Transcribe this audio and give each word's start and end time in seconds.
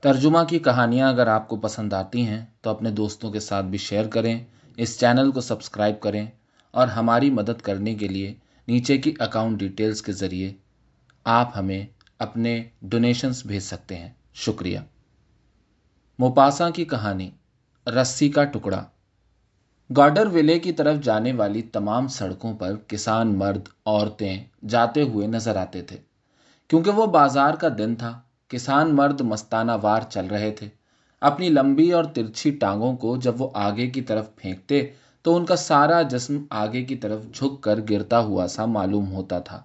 ترجمہ 0.00 0.38
کی 0.48 0.58
کہانیاں 0.58 1.08
اگر 1.08 1.26
آپ 1.26 1.48
کو 1.48 1.56
پسند 1.56 1.92
آتی 1.92 2.26
ہیں، 2.26 2.44
تو 2.60 2.70
اپنے 2.70 2.90
دوستوں 2.90 3.30
کے 3.30 3.40
ساتھ 3.40 3.66
بھی 3.66 3.78
شیئر 3.78 4.06
کریں، 4.06 4.44
اس 4.76 5.00
چینل 5.00 5.30
کو 5.30 5.40
سبسکرائب 5.40 6.00
کریں 6.00 6.26
اور 6.70 6.88
ہماری 6.88 7.30
مدد 7.30 7.60
کرنے 7.62 7.94
کے 7.94 8.08
لیے 8.08 8.34
نیچے 8.68 8.98
کی 8.98 9.14
اکاؤنٹ 9.18 9.58
ڈیٹیلز 9.58 10.02
کے 10.02 10.12
ذریعے 10.12 10.52
آپ 11.24 11.58
ہمیں 11.58 11.86
اپنے 12.18 12.68
ڈونیشنز 12.82 13.42
بھیج 13.46 13.62
سکتے 13.62 13.96
ہیں۔ 13.96 14.10
شکریہ۔ 14.34 14.78
موپاسا 16.18 16.70
کی 16.70 16.84
کہانی، 16.84 17.30
رسی 17.86 18.28
کا 18.28 18.44
ٹکڑا۔ 18.44 18.84
گارڈر 19.96 20.26
ولے 20.26 20.58
کی 20.58 20.72
طرف 20.72 20.96
جانے 21.02 21.32
والی 21.32 21.62
تمام 21.62 22.08
سڑکوں 22.08 22.56
پر 22.56 22.76
کسان، 22.86 23.38
مرد، 23.38 23.68
عورتیں 23.86 24.44
جاتے 24.68 25.02
ہوئے 25.02 25.26
نظر 25.26 25.56
آتے 25.56 25.82
تھے، 25.82 25.96
کیونکہ 26.68 26.90
وہ 26.90 27.06
بازار 27.06 27.54
کا 27.54 27.68
دن 27.78 27.94
تھا۔ 27.94 28.20
کسان 28.50 28.96
مرد 28.96 29.20
مستانہ 29.20 29.72
وار 29.82 30.00
چل 30.10 30.26
رہے 30.26 30.50
تھے۔ 30.50 30.68
اپنی 31.20 31.48
لمبی 31.48 31.92
اور 31.92 32.04
ترچھی 32.04 32.50
ٹانگوں 32.50 32.96
کو 32.96 33.16
جب 33.16 33.42
وہ 33.42 33.48
آگے 33.54 33.86
کی 33.86 34.00
طرف 34.00 34.36
پھینکتے، 34.36 34.90
تو 35.22 35.36
ان 35.36 35.44
کا 35.44 35.56
سارا 35.56 36.02
جسم 36.02 36.44
آگے 36.50 36.82
کی 36.82 36.96
طرف 36.96 37.24
جھک 37.34 37.62
کر 37.62 37.80
گرتا 37.90 38.18
ہوا 38.18 38.46
سا 38.46 38.64
معلوم 38.66 39.12
ہوتا 39.12 39.38
تھا۔ 39.38 39.62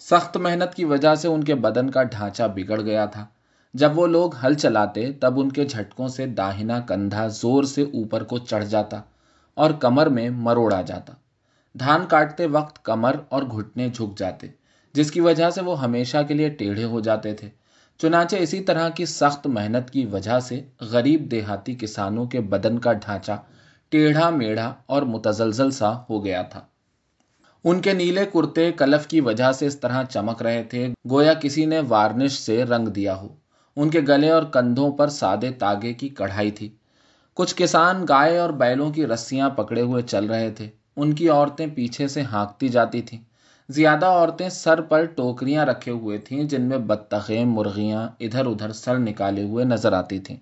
سخت 0.00 0.36
محنت 0.36 0.74
کی 0.74 0.84
وجہ 0.84 1.14
سے 1.14 1.28
ان 1.28 1.44
کے 1.44 1.54
بدن 1.54 1.90
کا 1.90 2.02
ڈھانچہ 2.02 2.42
بگڑ 2.54 2.80
گیا 2.80 3.06
تھا۔ 3.06 3.26
جب 3.74 3.98
وہ 3.98 4.06
لوگ 4.06 4.30
ہل 4.44 4.54
چلاتے، 4.54 5.12
تب 5.12 5.40
ان 5.40 5.52
کے 5.52 5.64
جھٹکوں 5.64 6.08
سے 6.08 6.26
داہنا 6.26 6.80
کندھا 6.80 7.26
زور 7.26 7.64
سے 7.64 7.82
اوپر 7.82 8.24
کو 8.24 8.38
چڑھ 8.38 8.64
جاتا 8.64 9.00
اور 9.54 9.70
کمر 9.70 10.06
میں 10.06 10.30
مروڑا 10.30 10.82
جاتا۔ 10.82 11.12
دھان 11.74 12.06
کاٹتے 12.08 12.46
وقت 12.46 12.84
کمر 12.84 13.16
اور 13.28 13.42
گھٹنے 13.42 13.88
جھک 13.88 14.18
جاتے، 14.18 14.46
جس 14.92 15.10
کی 15.10 15.20
وجہ 15.20 15.50
سے 15.50 15.60
وہ 15.60 15.82
ہمیشہ 15.82 16.16
کے 16.28 16.34
لیے 16.34 16.48
ٹیڑھے 16.48 16.84
ہو 16.84 17.00
جاتے 17.00 17.34
تھے۔ 17.34 17.65
چنانچہ 17.98 18.36
اسی 18.36 18.60
طرح 18.60 18.88
کی 18.88 19.06
سخت 19.06 19.46
محنت 19.46 19.90
کی 19.90 20.06
وجہ 20.06 20.40
سے 20.40 20.62
غریب 20.80 21.30
دیہاتی 21.30 21.74
کسانوں 21.74 22.26
کے 22.26 22.40
بدن 22.40 22.78
کا 22.78 22.92
ڈھانچہ 22.92 23.32
ٹیڑھا 23.88 24.30
میڑھا 24.30 24.74
اور 24.86 25.02
متزلزل 25.02 25.70
سا 25.70 25.92
ہو 26.10 26.24
گیا 26.24 26.42
تھا۔ 26.42 26.60
ان 27.64 27.80
کے 27.80 27.92
نیلے 27.92 28.24
کرتے 28.32 28.72
کلف 28.72 29.06
کی 29.06 29.20
وجہ 29.20 29.52
سے 29.52 29.66
اس 29.66 29.80
طرح 29.80 30.02
چمک 30.02 30.42
رہے 30.42 30.62
تھے، 30.62 30.88
گویا 31.10 31.34
کسی 31.34 31.64
نے 31.64 31.80
وارنش 31.88 32.32
سے 32.32 32.64
رنگ 32.64 32.88
دیا 32.88 33.16
ہو۔ 33.16 33.28
ان 33.76 33.90
کے 33.90 34.00
گلے 34.08 34.30
اور 34.30 34.42
کندھوں 34.42 34.92
پر 34.92 35.08
سادے 35.08 35.50
تاگے 35.50 35.92
کی 35.92 36.08
کڑھائی 36.08 36.50
تھی۔ 36.50 36.68
کچھ 37.34 37.54
کسان 37.56 38.04
گائے 38.08 38.38
اور 38.38 38.50
بیلوں 38.50 38.90
کی 38.90 39.06
رسیاں 39.06 39.50
پکڑے 39.50 39.80
ہوئے 39.80 40.02
چل 40.02 40.26
رہے 40.26 40.50
تھے۔ 40.50 40.70
ان 40.96 41.12
کی 41.12 41.28
عورتیں 41.28 41.66
پیچھے 41.74 42.08
سے 42.08 42.22
ہانکتی 42.22 42.68
جاتی 42.68 43.02
تھیں۔ 43.02 43.20
زیادہ 43.68 44.06
عورتیں 44.06 44.48
سر 44.48 44.80
پر 44.80 45.04
ٹوکریاں 45.04 45.66
رکھے 45.66 45.92
ہوئے 45.92 46.18
تھیں 46.18 46.44
جن 46.44 46.62
میں 46.62 46.78
بطخیں، 46.78 47.44
مرغیاں 47.44 48.08
ادھر 48.20 48.46
ادھر 48.46 48.72
سر 48.72 48.98
نکالے 48.98 49.42
ہوئے 49.42 49.64
نظر 49.64 49.92
آتی 49.92 50.18
تھیں 50.18 50.36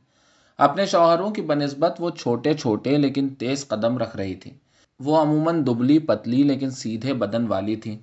اپنے 0.59 0.87
شوہروں 0.87 1.31
کی 1.31 1.43
بنسبت 1.43 1.97
وہ 1.99 2.11
چھوٹے 2.11 2.55
چھوٹے 2.55 2.97
لیکن 2.99 3.29
تیز 3.29 3.69
قدم 3.69 3.99
رکھ 3.99 4.17
رہی 4.17 4.35
تھی۔ 4.35 4.51
وہ 5.01 5.17
عموماً 5.17 5.67
دبلی 5.67 5.99
پتلی 5.99 6.43
لیکن 6.43 6.71
سیدھے 6.71 7.15
بدن 7.15 7.47
والی 7.47 7.77
تھیں۔ 7.77 7.99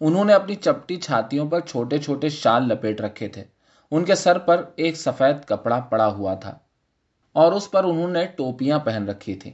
انہوں 0.00 0.24
نے 0.24 0.32
اپنی 0.32 0.54
چپٹی 0.54 0.96
چھاتیوں 0.96 1.48
پر 1.50 1.60
چھوٹے 1.60 1.98
چھوٹے 1.98 2.28
شال 2.28 2.68
لپیٹ 2.68 3.00
رکھے 3.00 3.28
تھے۔ 3.28 3.44
ان 3.90 4.04
کے 4.04 4.14
سر 4.14 4.38
پر 4.38 4.64
ایک 4.76 4.96
سفید 4.96 5.44
کپڑا 5.46 5.80
پڑا 5.80 6.06
ہوا 6.06 6.34
تھا 6.34 6.58
اور 7.32 7.52
اس 7.52 7.70
پر 7.70 7.84
انہوں 7.84 8.08
نے 8.08 8.26
ٹوپیاں 8.26 8.78
پہن 8.78 9.08
رکھی 9.08 9.34
تھیں۔ 9.34 9.52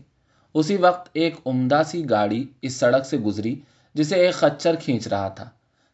اسی 0.54 0.76
وقت 0.76 1.08
ایک 1.12 1.36
عمدہ 1.46 1.82
سی 1.86 2.10
گاڑی 2.10 2.44
اس 2.62 2.76
سڑک 2.76 3.06
سے 3.06 3.18
گزری۔ 3.18 3.60
جسے 3.96 4.16
ایک 4.16 4.34
خچر 4.34 4.74
کھینچ 4.74 5.08
رہا 5.08 5.28
تھا۔ 5.28 5.48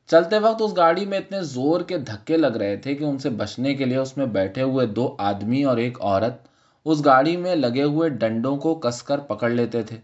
چلتے 0.06 0.38
وقت 0.38 0.62
اس 0.62 0.76
گاڑی 0.76 1.06
میں 1.06 1.18
اتنے 1.18 1.42
زور 1.42 1.80
کے 1.80 1.98
دھکے 1.98 2.36
لگ 2.36 2.56
رہے 2.56 2.76
تھے 2.76 2.94
کہ 2.94 3.04
ان 3.04 3.18
سے 3.18 3.30
بچنے 3.30 3.74
کے 3.74 3.84
لیے 3.84 3.96
اس 3.96 4.16
میں 4.16 4.26
بیٹھے 4.26 4.62
ہوئے 4.62 4.86
دو 4.86 5.16
آدمی 5.18 5.64
اور 5.64 5.76
ایک 5.76 5.98
عورت 6.00 6.48
اس 6.84 7.04
گاڑی 7.04 7.36
میں 7.36 7.56
لگے 7.56 7.82
ہوئے 7.82 8.08
ڈنڈوں 8.08 8.56
کو 8.56 8.74
کس 8.74 9.02
کر 9.02 9.18
پکڑ 9.18 9.50
لیتے 9.50 9.82
تھے۔ 9.82 9.96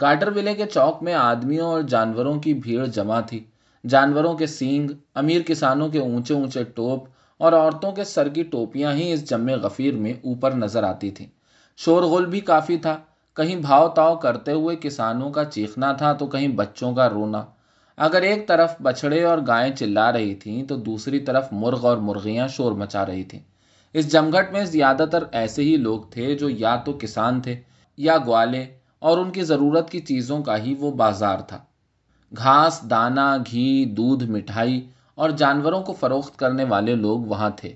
گارڈر 0.00 0.36
ولے 0.36 0.54
کے 0.54 0.66
چوک 0.66 1.02
میں 1.02 1.14
آدمیوں 1.14 1.66
اور 1.66 1.82
جانوروں 1.82 2.40
کی 2.40 2.54
بھیڑ 2.54 2.86
جمع 2.86 3.20
تھی۔ 3.20 3.44
جانوروں 3.88 4.34
کے 4.34 4.46
سینگ، 4.46 4.90
امیر 5.14 5.42
کسانوں 5.46 5.88
کے 5.88 5.98
اونچے 5.98 6.34
اونچے 6.34 6.64
ٹوپ 6.64 7.04
اور 7.36 7.52
عورتوں 7.52 7.92
کے 7.92 8.04
سر 8.04 8.28
کی 8.28 8.42
ٹوپیاں 8.42 8.92
ہی 8.92 9.12
اس 9.12 9.30
جمع 9.30 9.52
غفیر 9.52 9.94
میں 9.94 10.12
اوپر 10.12 10.54
نظر 10.54 10.82
آتی 10.82 11.10
تھیں۔ 11.10 11.26
شور 11.76 12.02
غل 12.02 12.26
بھی 12.26 12.40
کافی 12.40 12.76
تھا۔ 12.76 12.98
کہیں 13.36 13.56
بھاؤ 13.56 13.88
تاؤ 13.88 14.16
کرتے 14.16 14.52
ہوئے 14.52 14.76
کسانوں 14.76 15.30
کا 15.30 15.44
چیخنا 15.44 15.92
تھا 15.92 16.12
تو 16.12 16.26
کہیں 16.26 16.48
بچوں 16.48 16.94
کا 16.94 17.08
رونا۔ 17.08 17.42
اگر 17.98 18.22
ایک 18.22 18.46
طرف 18.48 18.74
بچھڑے 18.82 19.22
اور 19.24 19.38
گائیں 19.46 19.74
چلا 19.74 20.10
رہی 20.12 20.34
تھیں 20.34 20.62
تو 20.64 20.76
دوسری 20.76 21.18
طرف 21.20 21.52
مرغ 21.52 21.86
اور 21.86 21.96
مرغیاں 21.98 22.48
شور 22.48 22.72
مچا 22.72 23.04
رہی 23.06 23.24
تھیں۔ 23.24 23.40
اس 23.94 24.10
جمگھٹ 24.12 24.52
میں 24.52 24.64
زیادہ 24.64 25.04
تر 25.12 25.24
ایسے 25.32 25.62
ہی 25.62 25.76
لوگ 25.76 26.00
تھے 26.10 26.34
جو 26.34 26.48
یا 26.48 26.74
تو 26.76 26.92
کسان 27.00 27.40
تھے 27.40 27.60
یا 27.98 28.16
گوالے، 28.26 28.64
اور 28.98 29.18
ان 29.18 29.30
کی 29.30 29.42
ضرورت 29.42 29.90
کی 29.90 30.00
چیزوں 30.00 30.42
کا 30.42 30.56
ہی 30.58 30.74
وہ 30.80 30.90
بازار 30.90 31.38
تھا۔ 31.38 31.58
گھاس، 32.32 32.80
دانا، 32.90 33.36
گھی، 33.46 33.84
دودھ، 33.96 34.24
مٹھائی 34.30 34.80
اور 35.14 35.30
جانوروں 35.30 35.80
کو 35.82 35.92
فروخت 35.92 36.38
کرنے 36.38 36.64
والے 36.64 36.94
لوگ 36.96 37.24
وہاں 37.24 37.50
تھے، 37.56 37.72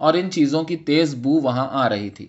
اور 0.00 0.14
ان 0.14 0.30
چیزوں 0.30 0.62
کی 0.64 0.76
تیز 0.86 1.14
بو 1.14 1.40
وہاں 1.40 1.68
آ 1.72 1.88
رہی 1.88 2.10
تھی۔ 2.10 2.26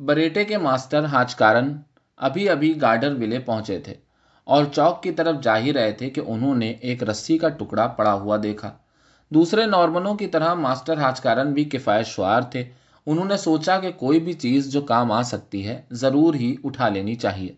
بریٹے 0.00 0.44
کے 0.44 0.58
ماسٹر 0.58 1.04
ہاچکارن 1.04 1.76
ابھی 2.18 2.48
ابھی 2.48 2.80
گارڈر 2.80 3.12
ولے 3.12 3.38
پہنچے 3.38 3.78
تھے 3.78 3.94
اور 4.44 4.64
چوک 4.64 5.02
کی 5.02 5.10
طرف 5.10 5.42
جا 5.42 5.58
ہی 5.58 5.72
رہے 5.72 5.92
تھے 5.92 6.10
کہ 6.10 6.20
انہوں 6.26 6.54
نے 6.54 6.70
ایک 6.70 7.02
رسی 7.02 7.38
کا 7.38 7.48
ٹکڑا 7.48 7.86
پڑا 7.86 8.12
ہوا 8.12 8.36
دیکھا۔ 8.42 8.72
دوسرے 9.30 9.66
نارمنوں 9.66 10.14
کی 10.14 10.26
طرح 10.26 10.54
ماسٹر 10.54 10.98
ہاچکارن 10.98 11.52
بھی 11.52 11.64
کفایت 11.64 12.06
شعار 12.06 12.42
تھے۔ 12.42 12.64
انہوں 13.06 13.24
نے 13.24 13.36
سوچا 13.36 13.80
کہ 13.80 13.92
کوئی 13.92 14.20
بھی 14.20 14.32
چیز 14.32 14.72
جو 14.72 14.80
کام 14.80 15.12
آ 15.12 15.22
سکتی 15.22 15.68
ہے، 15.68 15.82
ضرور 15.90 16.34
ہی 16.34 16.54
اٹھا 16.64 16.88
لینی 16.88 17.14
چاہیے۔ 17.14 17.54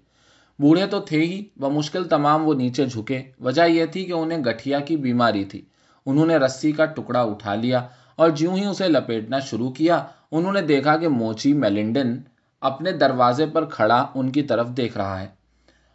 بوڑھے 0.59 0.87
تو 0.87 1.00
تھے 1.00 1.21
ہی، 1.21 1.44
بمشکل 1.56 2.04
تمام 2.04 2.48
وہ 2.48 2.54
نیچے 2.54 2.87
جھکے۔ 2.87 3.22
وجہ 3.41 3.62
یہ 3.62 3.84
تھی 3.84 4.04
کہ 4.04 4.12
انہیں 4.12 4.38
گٹھیا 4.38 4.81
کی 4.81 4.97
بیماری 4.97 5.44
تھی۔ 5.44 5.62
انہوں 6.06 6.27
نے 6.27 6.37
رسی 6.37 6.72
کا 6.72 6.84
ٹکڑا 6.84 7.22
اٹھا 7.22 7.54
لیا 7.54 7.87
اور 8.16 8.31
جیوں 8.31 8.56
ہی 8.56 8.65
اسے 8.65 8.88
لپیٹنا 8.88 9.38
شروع 9.38 9.71
کیا، 9.71 10.04
انہوں 10.32 10.53
نے 10.53 10.60
دیکھا 10.60 10.97
کہ 10.97 11.09
موچی 11.09 11.53
میلنڈن 11.53 12.19
اپنے 12.60 12.93
دروازے 12.93 13.47
پر 13.47 13.65
کھڑا 13.65 14.06
ان 14.15 14.31
کی 14.31 14.43
طرف 14.43 14.69
دیکھ 14.69 14.97
رہا 14.98 15.21
ہے۔ 15.21 15.26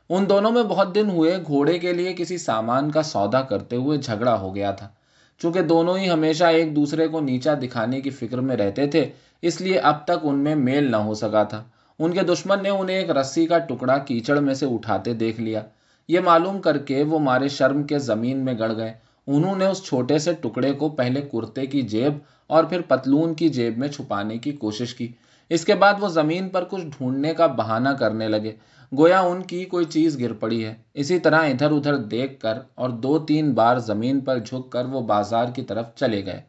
ان 0.09 0.29
دونوں 0.29 0.51
میں 0.51 0.63
بہت 0.63 0.95
دن 0.95 1.09
ہوئے 1.09 1.37
گھوڑے 1.47 1.79
کے 1.79 1.93
لیے 1.93 2.13
کسی 2.13 2.37
سامان 2.37 2.91
کا 2.91 3.01
سودا 3.03 3.41
کرتے 3.41 3.75
ہوئے 3.75 3.97
جھگڑا 3.97 4.39
ہو 4.39 4.55
گیا 4.55 4.71
تھا۔ 4.71 4.89
چونکہ 5.37 5.61
دونوں 5.61 5.97
ہی 5.97 6.09
ہمیشہ 6.09 6.43
ایک 6.43 6.75
دوسرے 6.75 7.07
کو 7.07 7.19
نیچا 7.19 7.53
دکھانے 7.53 8.01
کی 8.01 8.09
فکر 8.09 8.37
میں 8.37 8.55
رہتے 8.55 8.87
تھے، 8.87 9.09
اس 9.41 9.61
لیے 9.61 9.79
اب 9.79 10.05
تک 10.05 10.23
ان 10.23 10.35
میں 10.35 10.55
میل 10.55 10.91
نہ 10.91 10.95
ہو 10.95 11.13
سکا 11.13 11.43
تھا۔ 11.43 11.63
ان 11.99 12.11
کے 12.11 12.21
دشمن 12.21 12.63
نے 12.63 12.69
انہیں 12.69 12.97
ایک 12.97 13.09
رسی 13.09 13.45
کا 13.45 13.57
ٹکڑا 13.57 13.97
کیچڑ 13.97 14.39
میں 14.39 14.53
سے 14.53 14.65
اٹھاتے 14.65 15.13
دیکھ 15.13 15.41
لیا۔ 15.41 15.61
یہ 16.07 16.19
معلوم 16.19 16.61
کر 16.61 16.77
کے 16.77 17.03
وہ 17.03 17.19
مارے 17.19 17.47
شرم 17.47 17.83
کے 17.83 17.99
زمین 17.99 18.45
میں 18.45 18.53
گڑ 18.59 18.75
گئے۔ 18.75 18.93
انہوں 19.27 19.55
نے 19.55 19.65
اس 19.65 19.83
چھوٹے 19.83 20.17
سے 20.17 20.33
ٹکڑے 20.33 20.73
کو 20.73 20.89
پہلے 20.89 21.21
کرتے 21.21 21.65
کی 21.65 21.81
جیب 21.81 22.13
اور 22.47 22.63
پھر 22.63 22.81
پتلون 22.81 23.33
کی 23.33 23.49
جیب 23.49 23.77
میں 23.77 23.87
چھپانے 23.87 24.37
کی 24.37 24.51
کوشش 24.51 24.95
کی۔ 24.95 25.07
اس 25.50 25.66
کے 25.66 25.75
بعد 25.75 25.94
وہ 26.00 26.07
زمین 26.07 26.50
پر 26.50 26.63
کچھ 26.63 26.85
ڈھونڈنے 26.85 27.33
کا 27.33 27.47
بہانہ 27.47 27.89
کرنے 27.89 28.28
لگے۔ 28.28 28.56
گویا 28.97 29.19
ان 29.19 29.44
کی 29.44 29.66
کوئی 29.66 29.85
چیز 29.85 30.19
گر 30.19 30.33
پڑی 30.33 30.66
ہے۔ 30.66 30.75
اسی 30.94 31.19
طرح 31.19 31.41
ادھر 31.45 31.72
ادھر 31.72 31.95
دیکھ 31.95 32.39
کر 32.39 32.59
اور 32.75 32.89
دو 32.89 33.19
تین 33.19 33.53
بار 33.53 33.78
زمین 33.78 34.19
پر 34.19 34.39
جھک 34.39 34.72
کر 34.72 34.85
وہ 34.85 35.01
بازار 35.01 35.45
کی 35.56 35.61
طرف 35.61 35.95
چلے 35.95 36.25
گئے۔ 36.25 36.41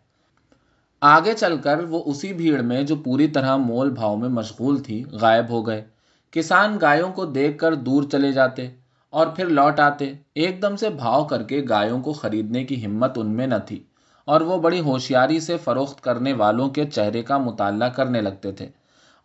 آگے 1.01 1.33
چل 1.33 1.57
کر 1.57 1.85
وہ 1.85 2.03
اسی 2.07 2.33
بھیڑ 2.33 2.63
میں 2.63 2.83
جو 2.83 2.97
پوری 2.97 3.27
طرح 3.29 3.57
مول 3.57 3.91
بھاؤ 3.91 4.17
میں 4.17 4.29
مشغول 4.29 4.79
تھی، 4.79 5.05
غائب 5.13 5.51
ہو 5.51 5.67
گئے۔ 5.67 5.85
کسان 6.31 6.79
گایوں 6.81 7.13
کو 7.13 7.25
دیکھ 7.25 7.59
کر 7.59 7.75
دور 7.75 8.03
چلے 8.03 8.33
جاتے 8.33 8.67
اور 9.11 9.27
پھر 9.27 9.47
لوٹ 9.47 9.81
آتے۔ 9.81 10.13
ایک 10.35 10.63
دم 10.63 10.77
سے 10.77 10.89
بھاؤ 10.89 11.25
کر 11.25 11.43
کے 11.43 11.65
گایوں 11.69 12.01
کو 12.01 12.13
خریدنے 12.13 12.65
کی 12.65 12.87
ہمت 12.87 13.19
ان 13.19 13.31
میں 13.31 13.47
نہ 13.47 13.55
تھی 13.67 13.83
اور 14.25 14.41
وہ 14.41 14.59
بڑی 14.59 14.81
ہوشیاری 14.81 15.41
سے 15.41 15.57
فروخت 15.57 16.01
کرنے 16.01 16.33
والوں 16.33 16.69
کے 16.69 16.85
چہرے 16.85 17.23
کا 17.23 17.39
مطالعہ 17.39 17.89
کرنے 17.89 18.21
لگتے 18.21 18.53
تھے۔ 18.53 18.69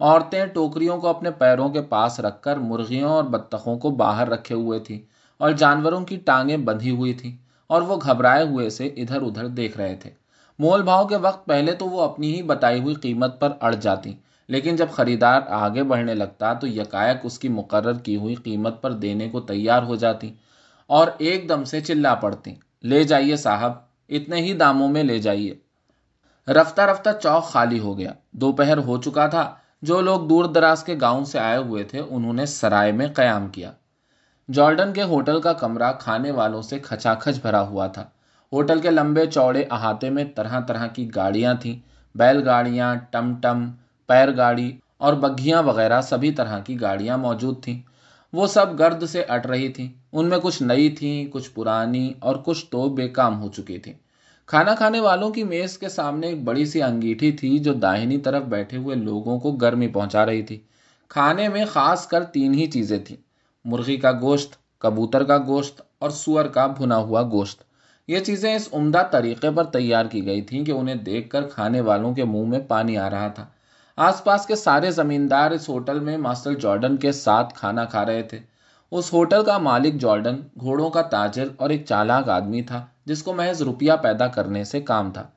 عورتیں 0.02 0.46
ٹوکریوں 0.46 0.98
کو 0.98 1.08
اپنے 1.08 1.32
پیروں 1.32 1.70
کے 1.70 1.82
پاس 1.82 2.20
رکھ 2.20 2.42
کر 2.42 2.58
مرغیوں 2.58 3.10
اور 3.10 3.24
بطخوں 3.24 3.78
کو 3.80 3.90
باہر 3.90 4.30
رکھے 4.30 4.56
ہوئے 4.56 4.80
تھیں 4.80 5.00
اور 5.38 5.52
جانوروں 5.52 6.06
کی 6.06 6.16
ٹانگیں 6.16 6.58
بندھی 6.58 6.92
ہوئی 6.92 7.14
تھیں 7.14 7.38
اور 7.68 7.82
وہ 7.82 7.98
گھبرائے 7.98 8.44
ہوئے 8.48 8.70
سے 8.70 8.86
ادھر 8.86 9.22
ادھر 9.22 9.48
دیکھ 9.48 9.78
رہے 9.78 9.96
تھے۔ 9.96 10.10
مول 10.60 10.84
بھاؤ 10.84 11.08
کے 11.08 11.16
وقت 11.16 11.46
پہلے 11.46 11.74
تو 11.74 11.86
وہ 11.86 12.02
اپنی 12.02 12.36
ہی 12.36 12.42
بتائی 12.42 12.82
ہوئی 12.82 12.96
قیمت 12.96 13.40
پر 13.40 13.52
اڑ 13.62 13.74
جاتی، 13.76 14.14
لیکن 14.50 14.76
جب 14.76 14.88
خریدار 14.92 15.42
آگے 15.50 15.84
بڑھنے 15.84 16.14
لگتا 16.14 16.54
تو 16.54 16.68
یکایک 16.68 17.18
اس 17.24 17.40
کی 17.40 17.50
مقرر 17.50 17.94
کی 17.94 18.16
ہوئی 18.16 18.36
قیمت 18.36 18.82
پر 18.82 18.92
دینے 18.92 19.30
کو 19.30 19.40
تیار 19.42 19.84
ہو 19.84 19.96
جاتی 19.96 20.34
اور 20.90 21.08
ایک 21.18 21.50
دم 21.50 21.64
سے 21.64 21.82
چلا 21.82 22.16
پڑتی۔ 22.16 22.56
لے 22.84 23.04
جائیے 23.04 23.36
صاحب، 23.36 23.74
اتنے 24.10 24.42
ہی 24.42 24.54
داموں 24.54 24.88
میں 24.88 25.04
لے 25.04 25.20
جائیے 25.20 25.54
رفتہ 26.48 26.82
رفتہ 26.82 27.10
چوک 27.24 27.44
خالی 27.44 27.80
ہو 27.80 27.98
گیا۔ 27.98 28.12
دوپہر 28.32 28.78
ہو 28.78 29.02
چکا 29.02 29.28
تھا۔ 29.28 29.56
جو 29.82 30.02
لوگ 30.02 30.22
دور 30.22 30.46
دراز 30.46 30.84
کے 30.84 30.96
گاؤں 31.02 31.26
سے 31.26 31.40
آئے 31.40 31.58
ہوئے 31.58 31.84
تھے، 31.84 32.00
انہوں 32.00 32.34
نے 32.34 32.46
سرائے 32.46 32.92
میں 32.92 33.08
قیام 33.08 33.48
کیا۔ 33.48 33.72
جارڈن 34.54 34.94
کے 34.94 35.04
ہوٹل 35.04 35.42
کا 35.42 35.54
کمرہ 35.54 35.92
کھانے 36.00 36.32
والوں 36.32 36.62
سے 36.62 36.80
کھچا 36.80 37.14
کھچ 37.14 37.42
بھرا 37.42 37.62
ہوا 37.62 37.88
تھا۔ 37.88 38.06
ہوٹل 38.52 38.80
کے 38.80 38.90
لمبے 38.90 39.26
چوڑے 39.26 39.66
احاطے 39.72 40.10
میں 40.10 40.24
طرح 40.36 40.60
طرح 40.60 40.88
کی 40.88 41.16
گاڑیاں 41.16 41.54
تھیں۔ 41.54 41.80
بیل 42.16 42.42
گاڑیاں، 42.46 42.96
ٹم 43.12 43.34
ٹم، 43.42 43.72
پیر 44.08 44.38
گاڑی 44.38 44.78
اور 44.98 45.14
بگھیاں 45.14 45.64
وغیرہ 45.64 46.02
سبھی 46.02 46.32
طرح 46.32 46.60
کی 46.60 46.82
گاڑیاں 46.82 47.18
موجود 47.18 47.64
تھیں۔ 47.64 47.82
وہ 48.34 48.48
سب 48.48 48.80
گرد 48.80 49.06
سے 49.06 49.24
اٹ 49.24 49.46
رہی 49.46 49.70
تھیں۔ 49.70 49.90
ان 50.12 50.26
میں 50.26 50.38
کچھ 50.44 50.64
نئی 50.64 50.90
تھیں، 50.90 51.26
کچھ 51.32 51.50
پرانی 51.52 52.14
اور 52.20 52.36
کچھ 52.36 52.66
تو 52.66 52.90
بے 52.90 53.08
کام 53.08 53.42
ہو 53.42 53.50
چکی 53.50 53.78
تھیں۔ 53.78 53.94
کھانا 54.52 54.76
کھانے 54.76 55.00
والوں 55.00 55.30
کی 55.30 55.44
میز 55.44 55.78
کے 55.78 55.90
سامنے 55.90 56.28
ایک 56.28 56.44
بڑی 56.44 56.66
سی 56.66 56.82
انگیٹھی 56.82 57.32
تھی 57.32 57.60
جو 57.60 57.74
داہنی 57.74 58.18
طرف 58.18 58.44
بیٹھے 58.44 58.78
ہوئے 58.78 58.96
لوگوں 58.96 59.40
کو 59.40 59.52
گرمی 59.52 59.88
پہنچا 59.88 60.26
رہی 60.26 60.42
تھی۔ 60.44 60.60
کھانے 61.08 61.50
میں 61.50 61.66
خاص 61.66 62.08
کر 62.08 62.24
تین 62.24 62.54
ہی 62.54 62.68
چیزیں 62.68 63.00
تھیں۔ 63.00 63.18
مرغی 63.66 63.98
کا 63.98 64.12
گوشت، 64.12 64.80
کبوتر 64.80 65.24
کا 65.24 65.38
گوشت 65.38 65.82
اور 66.00 66.10
سور 66.10 66.46
کا 66.46 66.68
بھنا 66.68 66.98
ہوا 66.98 67.24
گوشت۔ 67.24 67.64
یہ 68.08 68.20
چیزیں 68.20 68.56
اس 68.56 68.70
عمدہ 68.72 69.04
طریقے 69.12 69.52
پر 69.52 69.64
تیار 69.64 70.06
کی 70.06 70.26
گئی 70.26 70.42
تھیں 70.42 70.66
کہ 70.66 70.72
انہیں 70.72 70.96
دیکھ 70.96 71.30
کر 71.30 71.48
کھانے 71.48 71.82
والوں 71.82 72.14
کے 72.14 72.24
منہ 72.24 72.46
میں 72.46 72.60
پانی 72.60 72.98
آ 72.98 73.10
رہا 73.10 73.28
تھا۔ 73.28 73.46
آس 73.96 74.24
پاس 74.24 74.46
کے 74.46 74.56
سارے 74.56 74.92
زمیندار 74.92 75.52
اس 75.52 75.70
ہوٹل 75.70 76.00
میں 76.00 76.18
ماسٹر 76.18 76.54
جارڈن 76.54 76.98
کے 76.98 77.12
ساتھ 77.12 77.54
کھانا 77.54 77.86
کھا 77.86 78.06
رہے 78.06 78.22
تھے۔ 78.22 78.40
اس 78.92 79.14
ہوٹل 79.14 79.44
کا 79.44 79.58
مالک 79.58 79.94
جارڈن، 79.94 80.36
گھوڑوں 80.60 80.90
کا 80.90 81.02
تاجر 81.02 81.48
اور 81.58 81.70
ایک 81.70 81.86
چالاک 81.86 82.30
آدمی 82.30 82.62
تھا۔ 82.62 82.86
جس 83.06 83.24
کو 83.24 83.34
محض 83.34 83.62
روپیہ 83.62 83.94
پیدا 84.02 84.28
کرنے 84.28 84.64
سے 84.64 84.82
کام 84.82 85.12
تھا۔ 85.12 85.28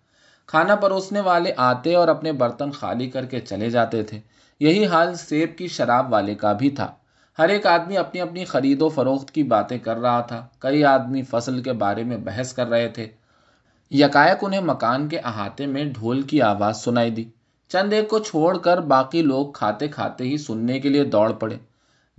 کھانا 0.47 0.75
پروسنے 0.75 1.21
والے 1.21 1.53
آتے 1.57 1.95
اور 1.95 2.09
اپنے 2.09 2.33
برتن 2.33 2.71
خالی 2.71 3.11
کر 3.11 3.25
کے 3.25 3.41
چلے 3.41 3.71
جاتے 3.71 4.03
تھے۔ 4.03 4.21
یہی 4.61 4.87
حال 4.87 5.15
سیب 5.15 5.59
کی 5.59 5.69
شراب 5.69 6.13
والے 6.13 6.35
کا 6.35 6.53
بھی 6.53 6.71
تھا۔ 6.71 6.93
ہر 7.39 7.49
ایک 7.49 7.67
آدمی 7.67 7.97
اپنی 7.97 8.21
اپنی 8.21 8.45
خرید 8.45 8.83
و 8.83 8.89
فروخت 8.89 9.31
کی 9.31 9.43
باتیں 9.43 9.79
کر 9.79 9.97
رہا 9.97 10.21
تھا۔ 10.21 10.47
کئی 10.59 10.85
آدمی 10.85 11.23
فصل 11.23 11.63
کے 11.63 11.73
بارے 11.73 12.05
میں 12.05 12.17
بحث 12.17 12.53
کر 12.53 12.67
رہے 12.67 12.89
تھے۔ 12.89 13.09
یکایک 13.91 14.39
انہیں 14.43 14.61
مکان 14.61 15.09
کے 15.09 15.19
احاطے 15.19 15.67
میں 15.67 15.85
ڈھول 15.85 16.23
کی 16.23 16.43
آواز 16.43 16.85
سنائی 16.85 17.11
دی۔ 17.11 17.25
چند 17.69 17.93
ایک 17.93 18.09
کو 18.09 18.19
چھوڑ 18.19 18.59
کر 18.59 18.81
باقی 18.81 19.23
لوگ 19.23 19.53
کھاتے 19.53 19.89
کھاتے 19.89 20.25
ہی 20.25 20.37
سننے 20.37 20.81
کے 20.81 20.89
لیے 20.89 21.05
دوڑ 21.05 21.33
پڑے۔ 21.33 21.57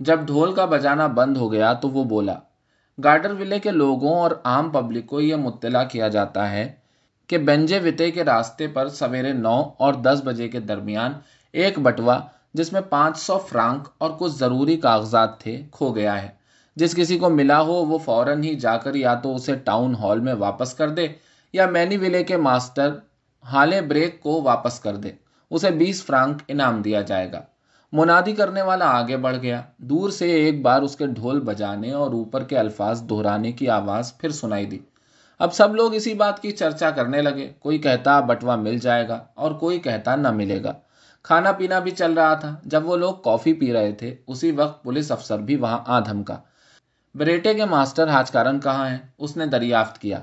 جب 0.00 0.20
ڈھول 0.20 0.54
کا 0.54 0.64
بجانا 0.64 1.06
بند 1.06 1.36
ہو 1.36 1.52
گیا 1.52 1.72
تو 1.72 1.90
وہ 1.90 2.04
بولا 2.04 2.34
گارڈر 3.04 3.30
ولے 3.30 3.58
کے 3.58 3.70
لوگوں 3.70 4.14
اور 4.14 4.30
عام 4.44 4.70
پبلک 4.70 5.06
کو 5.06 5.20
یہ 5.20 5.36
مطلع 5.36 5.84
کیا 5.84 6.08
جاتا 6.08 6.50
ہے 6.50 6.72
کہ 7.26 7.38
بنجے 7.38 7.78
وتے 7.78 8.10
کے 8.10 8.24
راستے 8.24 8.66
پر 8.66 8.88
سویرے 8.88 9.32
نو 9.32 9.62
اور 9.78 9.94
دس 9.94 10.20
بجے 10.24 10.48
کے 10.48 10.60
درمیان 10.60 11.12
ایک 11.52 11.78
بٹوا 11.78 12.18
جس 12.54 12.72
میں 12.72 12.80
پانچ 12.80 13.18
سو 13.18 13.38
فرانک 13.38 13.88
اور 13.98 14.10
کچھ 14.18 14.32
ضروری 14.32 14.76
کاغذات 14.76 15.40
تھے 15.40 15.62
کھو 15.70 15.92
گیا 15.94 16.22
ہے۔ 16.22 16.28
جس 16.76 16.94
کسی 16.94 17.18
کو 17.18 17.30
ملا 17.30 17.60
ہو 17.60 17.72
وہ 17.72 17.98
فوراً 17.98 18.42
ہی 18.42 18.54
جا 18.54 18.76
کر 18.76 18.94
یا 18.94 19.14
تو 19.14 19.34
اسے 19.34 19.54
ٹاؤن 19.54 19.94
ہال 19.94 20.20
میں 20.20 20.34
واپس 20.34 20.74
کر 20.74 20.88
دے 20.88 21.06
یا 21.52 21.66
مینی 21.66 21.96
ولے 21.96 22.24
کے 22.24 22.36
ماسٹر 22.36 22.90
ہالے 23.52 23.80
بریک 23.80 24.20
کو 24.20 24.42
واپس 24.42 24.80
کر 24.80 24.96
دے۔ 24.96 25.10
اسے 25.50 25.70
بیس 25.70 26.04
فرانک 26.04 26.42
انعام 26.48 26.82
دیا 26.82 27.00
جائے 27.00 27.32
گا۔ 27.32 27.40
منادی 27.96 28.32
کرنے 28.32 28.62
والا 28.62 28.86
آگے 28.86 29.16
بڑھ 29.16 29.36
گیا۔ 29.36 29.62
دور 29.76 30.10
سے 30.10 30.30
ایک 30.30 30.62
بار 30.62 30.82
اس 30.82 30.96
کے 30.96 31.06
ڈھول 31.06 31.40
بجانے 31.40 31.92
اور 31.92 32.10
اوپر 32.12 32.42
کے 32.42 32.58
الفاظ 32.58 33.02
دہرانے 33.02 33.52
کی 33.52 33.68
آواز 33.68 34.18
پھر 34.18 34.30
سنائی 34.30 34.66
دی۔ 34.66 34.78
اب 35.38 35.54
سب 35.54 35.74
لوگ 35.74 35.94
اسی 35.94 36.14
بات 36.14 36.42
کی 36.42 36.50
چرچا 36.50 36.90
کرنے 36.90 37.22
لگے۔ 37.22 37.52
کوئی 37.58 37.78
کہتا 37.78 38.20
بٹوا 38.20 38.56
مل 38.56 38.78
جائے 38.78 39.08
گا 39.08 39.24
اور 39.34 39.52
کوئی 39.52 39.78
کہتا 39.78 40.16
نہ 40.16 40.30
ملے 40.30 40.62
گا۔ 40.62 40.72
کھانا 41.22 41.52
پینا 41.52 41.78
بھی 41.78 41.90
چل 41.90 42.12
رہا 42.12 42.34
تھا۔ 42.34 42.54
جب 42.64 42.86
وہ 42.86 42.96
لوگ 42.96 43.14
کافی 43.14 43.52
پی 43.52 43.72
رہے 43.72 43.92
تھے، 43.92 44.14
اسی 44.26 44.50
وقت 44.50 44.84
پولیس 44.84 45.12
افسر 45.12 45.38
بھی 45.38 45.56
وہاں 45.56 45.78
آ 45.86 46.00
دھمکا۔ 46.00 46.36
بریٹے 47.14 47.54
کے 47.54 47.64
ماسٹر 47.64 48.08
ہاجکارن 48.08 48.60
کہاں 48.60 48.88
ہیں؟ 48.88 48.98
اس 49.18 49.36
نے 49.36 49.46
دریافت 49.46 49.98
کیا۔ 49.98 50.18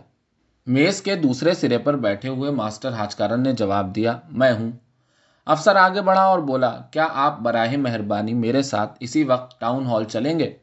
میز 0.68 1.02
کے 1.02 1.16
دوسرے 1.16 1.54
سرے 1.54 1.78
پر 1.78 1.96
بیٹھے 1.96 2.30
ہوئے 2.30 2.52
ماسٹر 2.52 2.92
ہاجکارن 2.92 3.42
نے 3.42 3.54
جواب 3.54 3.96
دیا، 3.96 4.18
میں 4.32 4.54
ہوں۔ 4.54 4.72
افسر 5.46 5.76
آگے 5.76 6.02
بڑھا 6.02 6.24
اور 6.24 6.40
بولا، 6.40 6.78
کیا 6.92 7.08
آپ 7.14 7.40
براہ 7.40 7.78
مہربانی 7.78 8.34
میرے 8.34 8.62
ساتھ 8.62 8.98
اسی 9.00 9.24
وقت 9.24 9.60
ٹاؤن 9.60 9.86
ہال 9.86 10.04
چلیں 10.04 10.40
گے؟ 10.40 10.54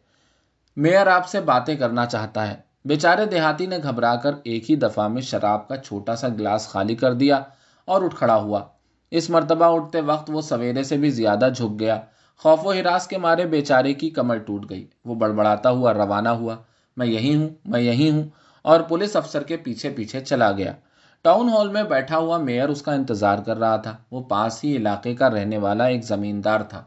میئر 0.77 1.06
آپ 1.06 1.29
سے 1.29 1.41
باتیں 1.41 1.77
کرنا 1.77 2.06
چاہتا 2.06 2.49
ہے۔ 2.49 2.56
بیچارے 2.85 3.27
دیہاتی 3.27 3.67
نے 3.67 3.79
گھبرا 3.82 4.17
کر 4.17 4.31
ایک 4.44 4.71
ہی 4.71 4.77
دفعہ 4.77 5.09
میں 5.09 5.23
شراب 5.23 5.69
کا 5.69 5.77
چھوٹا 5.77 6.17
سا 6.17 6.29
گلاس 6.29 6.69
خالی 6.69 6.94
کر 6.94 7.12
دیا 7.12 7.41
اور 7.85 8.03
اٹھ 8.03 8.17
کھڑا 8.17 8.37
ہوا۔ 8.37 8.65
اس 9.11 9.31
مرتبہ 9.31 9.65
اٹھتے 9.65 10.00
وقت 10.00 10.31
وہ 10.32 10.41
سویرے 10.41 10.82
سے 10.82 10.97
بھی 10.97 11.11
زیادہ 11.11 11.49
جھک 11.56 11.81
گیا۔ 11.81 12.00
خوف 12.38 12.67
و 12.67 12.73
ہراس 12.73 13.06
کے 13.06 13.19
مارے 13.19 13.44
بیچارے 13.44 13.94
کی 13.94 14.11
کمر 14.11 14.37
ٹوٹ 14.37 14.71
گئی۔ 14.71 14.87
وہ 15.05 15.15
بڑبڑاتا 15.15 15.71
ہوا، 15.71 15.94
روانہ 15.94 16.29
ہوا۔ 16.29 16.56
میں 16.97 17.06
یہی 17.06 17.35
ہوں، 17.35 17.49
میں 17.65 17.81
یہی 17.81 18.11
ہوں۔ 18.11 18.23
اور 18.62 18.81
پولیس 18.81 19.17
افسر 19.17 19.43
کے 19.43 19.56
پیچھے 19.56 19.91
پیچھے 19.91 20.21
چلا 20.21 20.53
گیا۔ 20.53 20.73
ٹاؤن 21.22 21.49
ہال 21.49 21.69
میں 21.69 21.82
بیٹھا 21.82 22.17
ہوا 22.17 22.37
میئر 22.38 22.69
اس 22.69 22.82
کا 22.82 22.93
انتظار 22.93 23.38
کر 23.38 23.58
رہا 23.58 23.76
تھا۔ 23.76 23.96
وہ 24.11 24.22
پاس 24.22 24.64
ہی 24.64 24.76
علاقے 24.76 25.14
کا 25.14 25.31
رہنے 25.31 25.58
والا 25.58 25.84
ایک 25.84 26.05
زمیندار 26.05 26.61
تھا۔ 26.61 26.84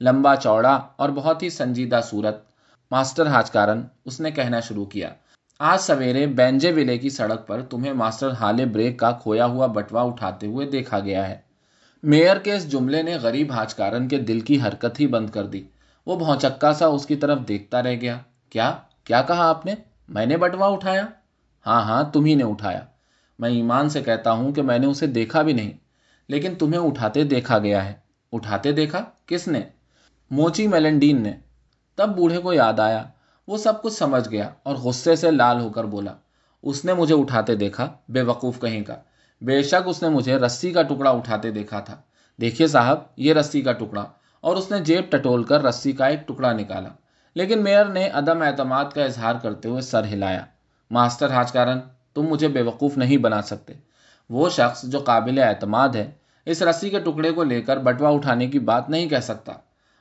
لمبا 0.00 0.36
چوڑا 0.36 0.80
اور 0.96 1.08
بہت 1.08 1.42
ہی 1.42 1.50
سنجیدہ 1.50 2.00
صورت۔ 2.04 2.44
ماسٹر 2.90 3.26
ہاجکارن 3.26 3.82
اس 4.04 4.20
نے 4.20 4.30
کہنا 4.30 4.60
شروع 4.60 4.84
کیا۔ 4.84 5.08
آج 5.58 5.80
سویرے 5.80 6.26
بینجے 6.26 6.72
ولے 6.72 6.98
کی 6.98 7.10
سڑک 7.10 7.46
پر 7.46 7.62
تمہیں 7.62 7.92
ماسٹر 7.92 8.30
ہالے 8.40 8.66
بریک 8.66 8.98
کا 8.98 9.10
کھویا 9.10 9.46
ہوا 9.46 9.66
بٹوا 9.66 10.02
اٹھاتے 10.02 10.46
ہوئے 10.46 10.66
دیکھا 10.66 10.98
گیا 10.98 11.28
ہے۔ 11.28 11.38
میئر 12.02 12.36
کے 12.36 12.54
اس 12.54 12.72
جملے 12.72 13.02
نے 13.02 13.16
غریب 13.16 13.52
ہاجکارن 13.52 14.08
کے 14.08 14.18
دل 14.18 14.40
کی 14.40 14.60
حرکت 14.60 15.00
ہی 15.00 15.06
بند 15.06 15.30
کر 15.30 15.46
دی۔ 15.46 15.64
وہ 16.06 16.16
بھونچکا 16.16 16.72
سا 16.72 16.86
اس 16.86 17.06
کی 17.06 17.16
طرف 17.16 17.38
دیکھتا 17.48 17.82
رہ 17.82 17.94
گیا۔ 18.00 18.18
کیا؟ 18.50 18.76
کیا 19.04 19.22
کہا 19.22 19.48
آپ 19.48 19.66
نے؟ 19.66 19.74
میں 20.08 20.26
نے 20.26 20.36
بٹوا 20.36 20.66
اٹھایا؟ 20.66 21.06
ہاں 21.66 21.82
ہاں 21.82 22.02
تم 22.02 22.24
ہی 22.24 22.34
نے 22.34 22.44
اٹھایا۔ 22.44 22.80
میں 23.38 23.50
ایمان 23.50 23.88
سے 23.88 24.02
کہتا 24.02 24.32
ہوں 24.32 24.52
کہ 24.52 24.62
میں 24.62 24.78
نے 24.78 24.86
اسے 24.86 25.06
دیکھا 25.06 25.42
بھی 25.42 25.52
نہیں، 25.52 25.70
لیکن 26.28 26.54
تمہیں 26.54 26.80
اٹھاتے 26.80 27.24
دیکھا 27.24 27.58
گیا 27.58 27.84
ہے۔ 27.84 27.92
اٹھاتے 28.32 28.72
دیکھا؟ 28.72 29.04
کس 29.26 29.48
نے؟ 29.48 29.60
موچی 30.30 30.66
میلنڈین 30.66 31.22
نے۔ 31.22 31.32
تب 31.94 32.16
بوڑھے 32.16 32.38
کو 32.38 32.52
یاد 32.52 32.80
آیا۔ 32.80 33.04
وہ 33.48 33.58
سب 33.58 33.82
کچھ 33.82 33.92
سمجھ 33.92 34.28
گیا 34.28 34.50
اور 34.62 34.76
غصے 34.76 35.16
سے 35.16 35.30
لال 35.30 35.60
ہو 35.60 35.68
کر 35.68 35.84
بولا، 35.84 36.14
اس 36.62 36.84
نے 36.84 36.94
مجھے 36.94 37.14
اٹھاتے 37.14 37.54
دیکھا؟ 37.54 37.92
بے 38.08 38.22
وقوف 38.22 38.60
کہیں 38.60 38.84
کا۔ 38.84 38.96
بے 39.40 39.62
شک 39.62 39.88
اس 39.88 40.02
نے 40.02 40.08
مجھے 40.08 40.36
رسی 40.36 40.72
کا 40.72 40.82
ٹکڑا 40.82 41.10
اٹھاتے 41.10 41.50
دیکھا 41.50 41.80
تھا۔ 41.80 41.96
دیکھیے 42.40 42.68
صاحب، 42.68 42.98
یہ 43.16 43.34
رسی 43.34 43.62
کا 43.62 43.72
ٹکڑا۔ 43.72 44.04
اور 44.40 44.56
اس 44.56 44.70
نے 44.70 44.80
جیب 44.80 45.04
ٹٹول 45.10 45.44
کر 45.44 45.62
رسی 45.62 45.92
کا 45.92 46.06
ایک 46.06 46.28
ٹکڑا 46.28 46.52
نکالا۔ 46.52 46.88
لیکن 47.34 47.64
میئر 47.64 47.84
نے 47.84 48.08
عدم 48.08 48.42
اعتماد 48.42 48.84
کا 48.94 49.04
اظہار 49.04 49.34
کرتے 49.42 49.68
ہوئے 49.68 49.80
سر 49.80 50.04
ہلایا۔ 50.04 50.44
ماسٹر 50.90 51.30
ہاج 51.30 51.52
کارن 51.52 51.78
تم 52.16 52.22
مجھے 52.22 52.48
بے 52.48 52.62
وقوف 52.62 52.98
نہیں 52.98 53.16
بنا 53.16 53.42
سکتے۔ 53.42 53.74
وہ 54.30 54.48
شخص 54.48 54.82
جو 54.82 54.98
قابل 54.98 55.38
اعتماد 55.38 55.88
ہے، 55.88 56.10
اس 56.46 56.62
رسی 56.62 56.90
کے 56.90 57.00
ٹکڑے 57.00 57.30
کو 57.30 57.44
لے 57.44 57.62
کر 57.62 57.76
بٹوا 57.76 58.10
اٹھانے 58.10 58.46
کی 58.46 58.58
بات 58.58 58.90
نہیں 58.90 59.08
کہہ 59.08 59.26
سکتا۔ 59.30 59.52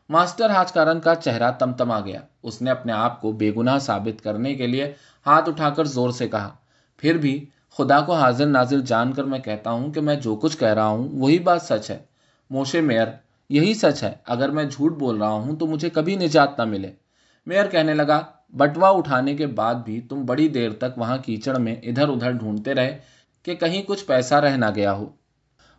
ماسٹر 0.09 0.49
ہاج 0.49 0.71
کارن 0.71 0.99
کا 0.99 1.15
چہرہ 1.15 1.51
تم 1.51 1.71
گیا۔ 2.05 2.21
اس 2.43 2.61
نے 2.61 2.71
اپنے 2.71 2.93
آپ 2.93 3.21
کو 3.21 3.31
بے 3.31 3.51
گناہ 3.57 3.79
ثابت 3.79 4.23
کرنے 4.23 4.53
کے 4.53 4.67
لیے 4.67 4.93
ہاتھ 5.25 5.49
اٹھا 5.49 5.69
کر 5.69 5.85
زور 5.85 6.09
سے 6.09 6.27
کہا۔ 6.27 6.55
پھر 6.97 7.17
بھی 7.17 7.45
خدا 7.77 8.01
کو 8.01 8.15
حاضر 8.15 8.45
ناظر 8.45 8.79
جان 8.79 9.13
کر 9.13 9.23
میں 9.23 9.39
کہتا 9.39 9.71
ہوں 9.71 9.91
کہ 9.91 10.01
میں 10.01 10.15
جو 10.15 10.35
کچھ 10.35 10.57
کہہ 10.57 10.73
رہا 10.73 10.87
ہوں، 10.87 11.09
وہی 11.11 11.39
بات 11.39 11.61
سچ 11.61 11.91
ہے۔ 11.91 11.99
موشے 12.49 12.81
میئر، 12.81 13.07
یہی 13.49 13.73
سچ 13.73 14.03
ہے۔ 14.03 14.13
اگر 14.25 14.49
میں 14.49 14.63
جھوٹ 14.63 14.97
بول 14.97 15.17
رہا 15.17 15.29
ہوں 15.29 15.55
تو 15.55 15.67
مجھے 15.67 15.89
کبھی 15.89 16.15
نجات 16.15 16.59
نہ 16.59 16.65
ملے۔ 16.65 16.91
میئر 17.45 17.67
کہنے 17.67 17.93
لگا 17.93 18.21
بٹوا 18.53 18.89
اٹھانے 18.89 19.35
کے 19.35 19.47
بعد 19.47 19.75
بھی 19.75 20.01
تم 20.01 20.25
بڑی 20.25 20.47
دیر 20.47 20.71
تک 20.71 20.97
وہاں 20.97 21.17
کیچڑ 21.17 21.57
میں 21.57 21.75
ادھر 21.83 22.09
ادھر 22.09 22.31
ڈھونڈتے 22.31 22.73
رہے 22.73 22.97
کہ 23.43 23.55
کہیں 23.55 23.81
کچھ 23.87 24.05
پیسہ 24.05 24.35
رہ 24.35 24.57
نہ 24.57 24.65
گیا 24.75 24.93
ہو۔ 24.93 25.09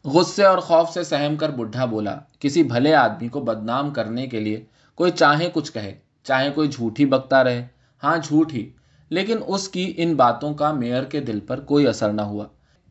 غصے 0.05 0.45
اور 0.45 0.59
خوف 0.59 0.91
سے 0.91 1.03
سہم 1.03 1.37
کر 1.37 1.51
بڈھا 1.51 1.85
بولا، 1.85 2.19
کسی 2.41 2.63
بھلے 2.63 2.95
آدمی 2.95 3.29
کو 3.29 3.41
بدنام 3.41 3.91
کرنے 3.91 4.27
کے 4.27 4.41
لیے 4.41 4.65
کوئی 4.95 5.11
چاہے 5.11 5.51
کچھ 5.53 5.73
کہے، 5.73 5.95
چاہے 6.23 6.51
کوئی 6.51 6.69
جھوٹ 6.69 7.01
ہی 7.01 7.05
بکتا 7.05 7.45
رہے۔ 7.45 7.67
ہاں 8.03 8.17
جھوٹ 8.23 8.53
ہی 8.53 8.71
لیکن 9.09 9.39
اس 9.47 9.69
کی 9.69 9.95
ان 9.97 10.15
باتوں 10.15 10.55
کا 10.55 10.73
میئر 10.73 11.05
کے 11.05 11.21
دل 11.21 11.41
پر 11.41 11.61
کوئی 11.61 11.87
اثر 11.87 12.13
نہ 12.13 12.23
ہوا۔ 12.23 12.45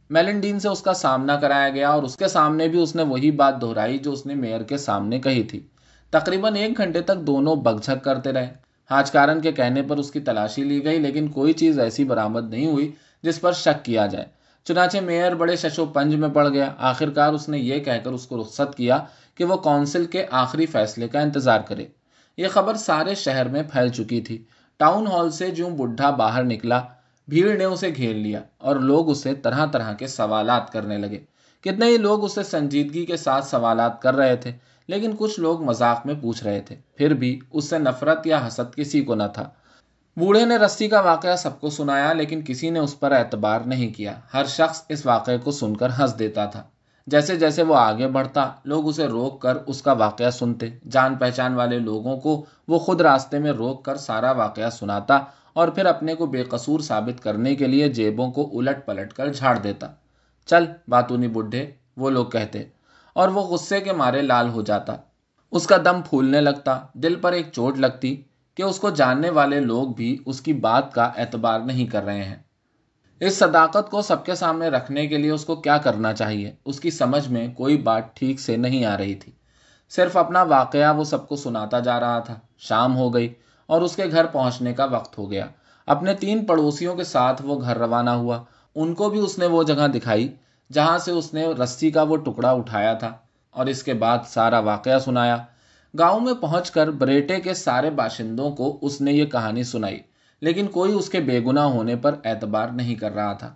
میلنڈین 0.10 0.60
سے 0.60 0.70
اس 0.70 0.82
کا 0.82 0.94
سامنا 0.94 1.36
کرایا 1.36 1.70
گیا 1.70 1.90
اور 1.90 2.04
اس 2.04 2.18
کے 2.18 2.28
سامنے 2.28 2.68
بھی 2.68 2.82
اس 2.82 2.96
نے 2.96 3.04
وہی 3.04 3.32
بات 3.32 3.62
دہرائی 3.62 3.98
جو 3.98 4.12
اس 4.12 4.26
نے 4.26 4.36
میئر 4.36 4.64
کے 4.64 4.78
سامنے 4.78 5.20
کہی 5.20 5.44
تھی۔ 5.44 5.60
تقریباً 6.10 6.56
ایک 6.56 6.78
گھنٹے 6.78 7.02
تک 7.02 7.28
دونوں 7.28 7.56
بگجھک 7.56 8.04
کرتے 8.04 8.32
رہے۔ 8.32 8.65
حاج 8.90 9.12
کارن 9.12 9.42
کے 9.42 9.52
کہنے 9.52 9.82
پر 9.82 9.98
اس 9.98 10.12
کی 10.12 10.20
تلاشی 10.20 10.64
لی 10.64 10.84
گئی، 10.86 11.00
لیکن 11.00 11.28
کوئی 11.28 11.54
چیز 11.54 11.80
ایسی 11.80 12.04
برآمد 12.04 12.50
نہیں 12.50 12.68
ہوئی 12.68 12.92
جس 13.24 13.42
پر 13.42 13.52
شک 13.52 13.86
کیا 13.86 14.08
جائے۔ 14.08 14.26
چنانچہ 14.64 14.98
میئر 14.98 15.36
بڑے 15.36 15.56
ششو 15.56 15.86
پنج 15.86 16.16
میں 16.16 16.30
پڑ 16.30 16.50
گیا۔ 16.50 16.74
آخرکار 16.78 17.34
اس 17.34 17.50
نے 17.50 17.60
یہ 17.60 17.80
کہہ 17.80 18.00
کر 18.04 18.12
اس 18.12 18.28
کو 18.28 18.42
رخصت 18.42 18.78
کیا 18.78 19.00
کہ 19.36 19.44
وہ 19.44 19.56
کونسل 19.56 20.06
کے 20.06 20.26
آخری 20.32 20.66
فیصلے 20.66 21.08
کا 21.08 21.20
انتظار 21.20 21.60
کرے۔ 21.60 21.86
یہ 22.38 22.48
خبر 22.48 22.76
سارے 22.76 23.16
شہر 23.16 23.48
میں 23.48 23.64
پھیل 23.64 23.90
چکی 23.90 24.22
تھی۔ 24.22 24.44
ٹاؤن 24.78 25.08
ہال 25.08 25.32
سے 25.32 25.52
جو 25.52 25.70
بڈھا 25.70 26.10
باہر 26.10 26.44
نکلا، 26.44 26.82
بھیڑ 27.28 27.58
نے 27.58 27.64
اسے 27.64 27.90
گھیر 27.96 28.16
لیا 28.16 28.42
اور 28.58 28.76
لوگ 28.76 29.10
اسے 29.10 29.36
طرح 29.36 29.66
طرح 29.66 29.94
کے 29.94 30.08
سوالات 30.08 30.72
کرنے 30.72 30.98
لگے۔ 30.98 31.20
کتنے 31.62 31.86
ہی 31.86 31.98
لوگ 31.98 32.24
اسے 32.24 32.44
سنجیدگی 32.44 33.06
کے 33.06 33.18
ساتھ 33.18 33.46
سوالات 33.46 34.02
کر 34.02 34.16
رہے 34.16 34.36
تھے۔ 34.36 34.52
لیکن 34.88 35.12
کچھ 35.18 35.40
لوگ 35.40 35.64
مذاق 35.64 36.06
میں 36.06 36.16
پوچھ 36.22 36.44
رہے 36.44 36.62
تھے۔ 36.62 36.76
پھر 36.96 37.14
بھی 37.14 37.40
اس 37.54 37.70
سے 37.70 37.80
نفرت 37.80 38.28
یا 38.28 38.48
حسد 38.48 38.76
کسی 38.76 39.02
کو 39.02 39.16
نہ 39.16 39.24
تھا۔ 39.34 39.50
بوڑھے 40.18 40.46
نے 40.46 40.58
رسی 40.58 40.88
کا 40.88 41.00
واقعہ 41.00 41.36
سب 41.36 41.60
کو 41.60 41.70
سنایا، 41.70 42.14
لیکن 42.14 42.42
کسی 42.46 42.70
نے 42.70 42.80
اس 42.80 43.00
پر 43.00 43.12
اعتبار 43.12 43.60
نہیں 43.60 43.94
کیا۔ 43.94 44.20
ہر 44.34 44.46
شخص 44.46 44.82
اس 44.90 45.06
واقعے 45.06 45.38
کو 45.38 45.52
سن 45.52 45.78
کر 45.78 45.90
ہنس 46.00 46.20
دیتا 46.20 46.46
تھا۔ 46.46 46.64
جیسے 47.08 47.36
جیسے 47.36 47.64
وہ 47.64 47.76
آگے 47.76 48.08
بڑھتا، 48.08 48.52
لوگ 48.66 48.88
اسے 48.88 49.06
روک 49.06 49.42
کر 49.42 49.58
اس 49.68 49.82
کا 49.82 49.92
واقعہ 49.92 50.30
سنتے۔ 50.30 50.70
جان 50.92 51.16
پہچان 51.16 51.54
والے 51.54 51.80
لوگوں 51.80 52.18
کو 52.18 52.46
وہ 52.68 52.80
خود 52.80 53.02
راستے 53.02 53.40
میں 53.40 53.52
روک 53.52 53.86
کر 53.86 53.96
سارا 53.96 54.32
واقعہ 54.32 54.70
سناتا 54.70 55.20
اور 55.54 55.68
پھر 55.68 55.86
اپنے 55.86 56.16
کو 56.16 56.26
بے 56.26 56.44
قصور 56.44 56.80
ثابت 56.80 57.24
کرنے 57.24 57.56
کے 57.56 57.68
لیے 57.68 57.90
جیبوں 57.90 58.32
کو 58.32 58.60
الٹ 58.60 58.86
پلٹ 58.86 59.14
کر 59.14 59.34
جھاڑ 59.34 59.58
دیتا۔ 59.58 59.88
چل، 60.46 60.66
باتونی 60.88 61.28
بڈھے، 61.28 61.72
وہ 61.98 62.10
لوگ 62.10 62.26
کہتے 62.26 62.64
اور 63.16 63.30
وہ 63.30 63.42
غصے 63.42 63.82
کے 63.82 63.94
مارے 63.94 64.22
لال 64.22 64.50
ہو 64.50 64.62
جاتا۔ 64.62 64.96
اس 65.52 65.68
کا 65.68 65.78
دم 65.86 66.02
پھولنے 66.10 66.42
لگتا، 66.42 66.80
دل 66.94 67.16
پر 67.16 67.32
ایک 67.32 67.52
چوٹ 67.52 67.78
لگتی 67.78 68.22
کہ 68.56 68.64
اس 68.64 68.80
کو 68.80 68.90
جاننے 68.90 69.30
والے 69.30 69.60
لوگ 69.60 69.88
بھی 69.88 70.18
اس 70.26 70.42
کی 70.42 70.54
بات 70.54 70.94
کا 70.94 71.04
اعتبار 71.04 71.60
نہیں 71.60 71.86
کر 71.86 72.04
رہے 72.04 72.24
ہیں۔ 72.24 72.36
اس 73.20 73.38
صداقت 73.38 73.92
کو 73.92 74.02
سب 74.02 74.26
کے 74.26 74.36
سامنے 74.36 74.68
رکھنے 74.68 75.08
کے 75.08 75.18
لیے 75.18 75.32
اس 75.32 75.46
کو 75.46 75.56
کیا 75.56 75.78
کرنا 75.78 76.14
چاہیے؟ 76.14 76.52
اس 76.66 76.80
کی 76.80 76.92
سمجھ 76.92 77.30
میں 77.30 77.48
کوئی 77.54 77.78
بات 77.78 78.16
ٹھیک 78.16 78.40
سے 78.40 78.58
نہیں 78.58 78.86
آ 78.86 78.98
رہی 78.98 79.16
تھی۔ 79.16 79.32
صرف 79.90 80.18
اپنا 80.18 80.44
واقعہ 80.44 80.98
وہ 80.98 81.04
سب 81.04 81.28
کو 81.28 81.36
سناتا 81.36 81.80
جا 81.80 82.00
رہا 82.00 82.20
تھا۔ 82.20 82.36
شام 82.58 82.98
ہو 82.98 83.14
گئی 83.14 83.34
اور 83.66 83.82
اس 83.82 83.96
کے 83.96 84.04
گھر 84.12 84.26
پہنچنے 84.26 84.74
کا 84.74 84.86
وقت 84.86 85.18
ہو 85.18 85.32
گیا۔ 85.32 85.46
اپنے 85.86 86.14
تین 86.14 86.46
پڑوسیوں 86.46 86.96
کے 86.96 87.04
ساتھ 87.04 87.42
وہ 87.42 87.62
گھر 87.62 87.78
روانہ 87.78 88.10
ہوا۔ 88.10 88.44
ان 88.76 88.94
کو 88.94 89.10
بھی 89.10 89.20
اس 89.20 89.38
نے 89.38 89.46
وہ 89.46 89.64
جگہ 89.64 89.88
دکھائی۔ 89.88 90.36
جہاں 90.74 90.98
سے 90.98 91.12
اس 91.12 91.34
نے 91.34 91.46
رسی 91.64 91.92
کا 91.92 92.02
وہ 92.02 92.18
ٹکڑا 92.18 92.52
اٹھایا 92.52 92.94
تھا 92.94 93.12
اور 93.52 93.66
اس 93.66 93.84
کے 93.84 93.94
بعد 93.94 94.18
سارا 94.28 94.60
واقعہ 94.60 95.00
سنایا۔ 95.00 95.38
گاؤں 96.00 96.20
میں 96.20 96.34
پہنچ 96.34 96.72
کر 96.72 96.90
بریٹے 96.92 97.40
کے 97.40 97.54
سارے 97.54 97.90
باشندوں 97.90 98.50
کو 98.52 98.78
اس 98.82 99.02
نے 99.02 99.12
یہ 99.14 99.26
کہانی 99.26 99.64
سنائی، 99.64 100.00
لیکن 100.42 100.68
کوئی 100.68 100.94
اس 100.94 101.10
کے 101.10 101.20
بے 101.20 101.40
گنا 101.40 101.66
ہونے 101.66 101.96
پر 101.96 102.16
اعتبار 102.26 102.70
نہیں 102.70 102.96
کر 102.96 103.16
رہا 103.16 103.34
تھا۔ 103.34 103.54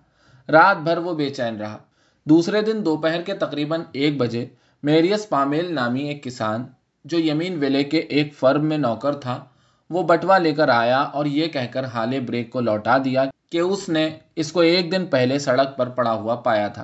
رات 0.49 0.77
بھر 0.77 0.97
وہ 0.97 1.13
بے 1.13 1.29
چین 1.29 1.57
رہا۔ 1.57 1.77
دوسرے 2.25 2.61
دن 2.61 2.85
دوپہر 2.85 3.21
کے 3.21 3.33
تقریباً 3.33 3.81
ایک 3.91 4.17
بجے 4.17 4.45
میریس 4.83 5.29
پامیل 5.29 5.73
نامی 5.73 6.03
ایک 6.03 6.23
کسان 6.23 6.63
جو 7.05 7.19
یمین 7.19 7.57
ویلے 7.59 7.83
کے 7.83 7.97
ایک 7.97 8.33
فرم 8.33 8.65
میں 8.65 8.77
نوکر 8.77 9.13
تھا، 9.13 9.43
وہ 9.89 10.03
بٹوا 10.03 10.37
لے 10.37 10.51
کر 10.51 10.69
آیا 10.69 10.99
اور 10.99 11.25
یہ 11.25 11.47
کہہ 11.47 11.71
کر 11.71 11.83
ہالے 11.83 12.19
بریک 12.19 12.49
کو 12.49 12.61
لوٹا 12.61 12.97
دیا 12.97 13.23
کہ 13.51 13.57
اس 13.57 13.89
نے 13.89 14.09
اس 14.35 14.51
کو 14.51 14.59
ایک 14.59 14.91
دن 14.91 15.05
پہلے 15.05 15.39
سڑک 15.39 15.77
پر 15.77 15.89
پڑا 15.89 16.13
ہوا 16.13 16.35
پایا 16.35 16.67
تھا۔ 16.67 16.83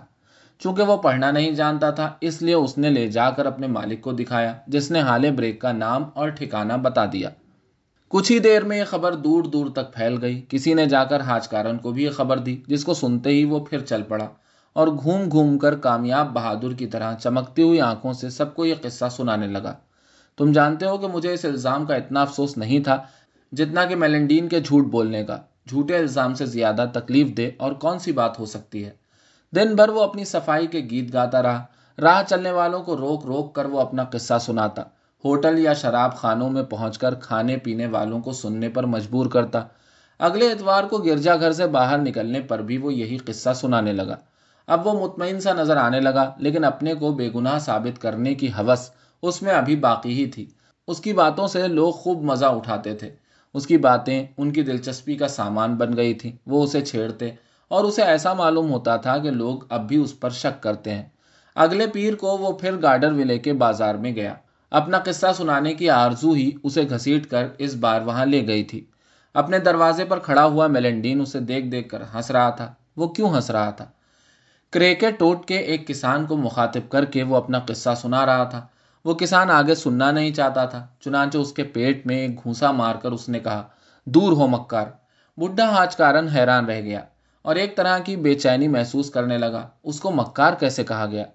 چونکہ 0.59 0.83
وہ 0.83 0.97
پڑھنا 0.97 1.31
نہیں 1.31 1.51
جانتا 1.51 1.91
تھا، 1.91 2.13
اس 2.21 2.41
لیے 2.41 2.53
اس 2.53 2.77
نے 2.77 2.89
لے 2.89 3.07
جا 3.07 3.29
کر 3.29 3.45
اپنے 3.45 3.67
مالک 3.67 4.01
کو 4.01 4.11
دکھایا، 4.11 4.53
جس 4.67 4.91
نے 4.91 4.99
ہالے 4.99 5.31
بریک 5.31 5.61
کا 5.61 5.71
نام 5.71 6.03
اور 6.13 6.29
ٹھکانہ 6.29 6.73
بتا 6.73 7.05
دیا۔ 7.05 7.29
کچھ 8.09 8.31
ہی 8.31 8.39
دیر 8.39 8.63
میں 8.63 8.77
یہ 8.77 8.83
خبر 8.83 9.15
دور 9.15 9.43
دور 9.43 9.65
تک 9.69 9.93
پھیل 9.93 10.17
گئی۔ 10.21 10.45
کسی 10.49 10.73
نے 10.73 10.85
جا 10.85 11.03
کر 11.03 11.21
حاج 11.21 11.47
کارن 11.47 11.77
کو 11.77 11.91
بھی 11.91 12.03
یہ 12.03 12.09
خبر 12.09 12.37
دی، 12.37 12.61
جس 12.67 12.85
کو 12.85 12.93
سنتے 12.93 13.29
ہی 13.29 13.43
وہ 13.43 13.59
پھر 13.59 13.79
چل 13.79 14.01
پڑا 14.03 14.27
اور 14.73 14.87
گھوم 14.87 15.29
گھوم 15.31 15.57
کر 15.57 15.75
کامیاب 15.75 16.33
بہادر 16.33 16.73
کی 16.73 16.87
طرح 16.87 17.15
چمکتی 17.15 17.61
ہوئی 17.61 17.81
آنکھوں 17.81 18.13
سے 18.13 18.29
سب 18.29 18.55
کو 18.55 18.65
یہ 18.65 18.75
قصہ 18.81 19.05
سنانے 19.11 19.47
لگا۔ 19.47 19.73
تم 20.37 20.51
جانتے 20.51 20.85
ہو 20.85 20.97
کہ 20.97 21.07
مجھے 21.07 21.33
اس 21.33 21.45
الزام 21.45 21.85
کا 21.85 21.95
اتنا 21.95 22.21
افسوس 22.21 22.57
نہیں 22.57 22.79
تھا 22.79 23.03
جتنا 23.51 23.85
کہ 23.85 23.95
میلنڈین 23.95 24.47
کے 24.47 24.59
جھوٹ 24.59 24.85
بولنے 24.85 25.23
کا۔ 25.23 25.37
جھوٹے 25.69 25.97
الزام 25.97 26.33
سے 26.33 26.45
زیادہ 26.45 26.85
تکلیف 26.93 27.37
دے 27.37 27.51
اور 27.57 27.71
کون 27.71 27.99
سی 27.99 28.11
بات 28.11 28.39
ہو 28.39 28.45
سکتی 28.45 28.85
ہے؟ 28.85 29.04
دن 29.55 29.75
بھر 29.75 29.89
وہ 29.89 30.03
اپنی 30.03 30.25
صفائی 30.25 30.67
کے 30.67 30.79
گیت 30.79 31.13
گاتا 31.13 31.43
رہا۔ 31.43 31.63
راہ 32.01 32.23
چلنے 32.29 32.51
والوں 32.51 32.83
کو 32.83 32.97
روک 32.97 33.25
روک 33.25 33.55
کر 33.55 33.65
وہ 33.65 33.79
اپنا 33.79 34.03
قصہ 34.03 34.33
سناتا۔ 34.41 34.81
ہوٹل 35.25 35.59
یا 35.59 35.73
شراب 35.73 36.15
خانوں 36.15 36.49
میں 36.49 36.63
پہنچ 36.63 36.97
کر 36.97 37.13
کھانے 37.13 37.57
پینے 37.57 37.87
والوں 37.87 38.21
کو 38.21 38.31
سننے 38.31 38.69
پر 38.69 38.83
مجبور 38.83 39.25
کرتا۔ 39.25 39.61
اگلے 40.19 40.51
اتوار 40.51 40.83
کو 40.83 40.97
گرجا 40.97 41.35
گھر 41.35 41.51
سے 41.51 41.67
باہر 41.67 41.97
نکلنے 41.97 42.39
پر 42.39 42.61
بھی 42.61 42.77
وہ 42.77 42.93
یہی 42.93 43.17
قصہ 43.17 43.49
سنانے 43.55 43.93
لگا۔ 43.93 44.15
اب 44.67 44.87
وہ 44.87 45.07
مطمئن 45.07 45.39
سا 45.39 45.53
نظر 45.53 45.77
آنے 45.77 45.99
لگا، 45.99 46.31
لیکن 46.37 46.63
اپنے 46.63 46.93
کو 46.93 47.13
بے 47.13 47.29
گناہ 47.35 47.59
ثابت 47.59 48.01
کرنے 48.01 48.35
کی 48.35 48.47
حوث 48.47 48.89
اس 49.21 49.41
میں 49.41 49.53
ابھی 49.53 49.75
باقی 49.75 50.13
ہی 50.13 50.25
تھی۔ 50.25 50.45
اس 50.87 50.99
کی 50.99 51.13
باتوں 51.13 51.47
سے 51.47 51.67
لوگ 51.67 51.91
خوب 51.91 52.21
مزہ 52.21 52.45
اٹھاتے 52.45 52.95
تھے۔ 52.95 53.09
اس 53.53 53.67
کی 53.67 53.77
باتیں، 53.77 54.25
ان 54.37 54.51
کی 54.51 54.61
دلچسپی 54.61 55.15
کا 55.17 55.27
سامان 55.27 55.75
بن 55.75 55.97
گئی 55.97 56.13
تھی 56.13 56.31
وہ 56.47 56.63
اسے 56.63 56.81
چھیڑتے 56.81 57.31
اور 57.67 57.83
اسے 57.83 58.03
ایسا 58.03 58.33
معلوم 58.33 58.71
ہوتا 58.71 58.97
تھا 58.97 59.17
کہ 59.17 59.31
لوگ 59.31 59.59
اب 59.69 59.87
بھی 59.87 59.97
اس 59.97 60.19
پر 60.19 60.29
شک 60.29 60.63
کرتے 60.63 60.93
ہیں۔ 60.93 61.03
اگلے 61.55 61.87
پیر 61.87 62.15
کو 62.15 62.37
وہ 62.37 62.51
پھر 62.51 62.81
گارڈر 62.81 63.11
ولے 63.11 63.39
کے 63.39 63.53
بازار 63.53 63.95
میں 63.95 64.15
گیا۔ 64.15 64.33
اپنا 64.71 64.99
قصہ 64.99 65.25
سنانے 65.37 65.73
کی 65.73 65.89
آرزو 65.89 66.31
ہی 66.31 66.51
اسے 66.63 66.83
گھسیٹ 66.89 67.29
کر 67.29 67.47
اس 67.57 67.75
بار 67.75 68.01
وہاں 68.01 68.25
لے 68.25 68.47
گئی 68.47 68.63
تھی۔ 68.63 68.85
اپنے 69.33 69.59
دروازے 69.59 70.05
پر 70.05 70.19
کھڑا 70.19 70.45
ہوا 70.45 70.67
میلنڈین 70.67 71.21
اسے 71.21 71.39
دیکھ 71.39 71.65
دیکھ 71.65 71.89
کر 71.89 72.03
ہنس 72.15 72.31
رہا 72.31 72.49
تھا۔ 72.49 72.73
وہ 72.97 73.07
کیوں 73.07 73.35
ہنس 73.35 73.49
رہا 73.49 73.69
تھا؟ 73.69 73.85
کریکٹ 74.71 75.19
ٹوٹ 75.19 75.45
کے 75.45 75.57
ایک 75.57 75.87
کسان 75.87 76.25
کو 76.25 76.37
مخاطب 76.37 76.89
کر 76.89 77.05
کے 77.05 77.23
وہ 77.23 77.35
اپنا 77.35 77.59
قصہ 77.59 77.89
سنا 78.01 78.25
رہا 78.25 78.43
تھا۔ 78.43 78.67
وہ 79.05 79.13
کسان 79.13 79.51
آگے 79.51 79.75
سننا 79.75 80.11
نہیں 80.11 80.31
چاہتا 80.31 80.65
تھا، 80.65 80.87
چنانچہ 80.99 81.37
اس 81.37 81.53
کے 81.53 81.63
پیٹ 81.63 82.07
میں 82.07 82.17
ایک 82.17 82.43
گھونسا 82.43 82.71
مار 82.71 82.95
کر 82.95 83.11
اس 83.11 83.29
نے 83.29 83.39
کہا، 83.39 83.63
دور 84.05 84.31
ہو 84.31 84.47
مکار۔ 84.47 84.85
بڈھا 85.37 85.69
ہاج 85.69 85.95
کارن 85.95 86.27
حیران 86.27 86.65
رہ 86.65 86.81
گیا۔ 86.81 86.99
اور 87.45 87.55
ایک 87.55 87.77
طرح 87.77 87.99
کی 87.99 88.15
بے 88.15 88.33
چینی 88.33 88.67
محسوس 88.67 89.09
کرنے 89.09 89.37
لگا۔ 89.37 89.67
اس 89.83 89.99
کو 89.99 90.11
مکار 90.11 90.53
کیسے 90.53 90.83
کہا 90.83 91.05
گیا؟ 91.05 91.25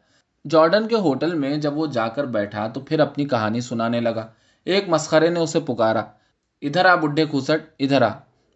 جارڈن 0.50 0.88
کے 0.88 0.94
ہوٹل 0.94 1.34
میں 1.34 1.56
جب 1.56 1.78
وہ 1.78 1.86
جا 1.86 2.08
کر 2.08 2.24
بیٹھا 2.24 2.68
تو 2.68 2.80
پھر 2.80 3.00
اپنی 3.00 3.24
کہانی 3.24 3.60
سنانے 3.60 4.00
لگا۔ 4.00 4.26
ایک 4.64 4.84
مسخرے 4.88 5.30
نے 5.30 5.40
اسے 5.40 5.60
پکارا۔ 5.60 6.04
ادھر 6.62 6.84
آ، 6.84 6.94
بڈھے 6.94 7.26
کھوسٹ، 7.26 7.74
ادھر 7.78 8.02
آ۔ 8.02 8.08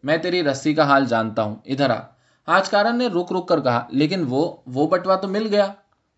میں 0.02 0.16
تیری 0.16 0.42
رسی 0.42 0.74
کا 0.74 0.82
حال 0.82 1.04
جانتا 1.04 1.42
ہوں، 1.42 1.56
ادھر 1.64 1.90
آ۔ 1.90 2.00
آج 2.46 2.70
کارن 2.70 2.98
نے 2.98 3.06
رک 3.06 3.32
رک 3.32 3.48
کر 3.48 3.60
کہا، 3.60 3.86
لیکن 3.90 4.24
وہ 4.28 4.56
وہ 4.66 4.88
بٹوا 4.88 5.16
تو 5.16 5.28
مل 5.28 5.46
گیا۔ 5.50 5.66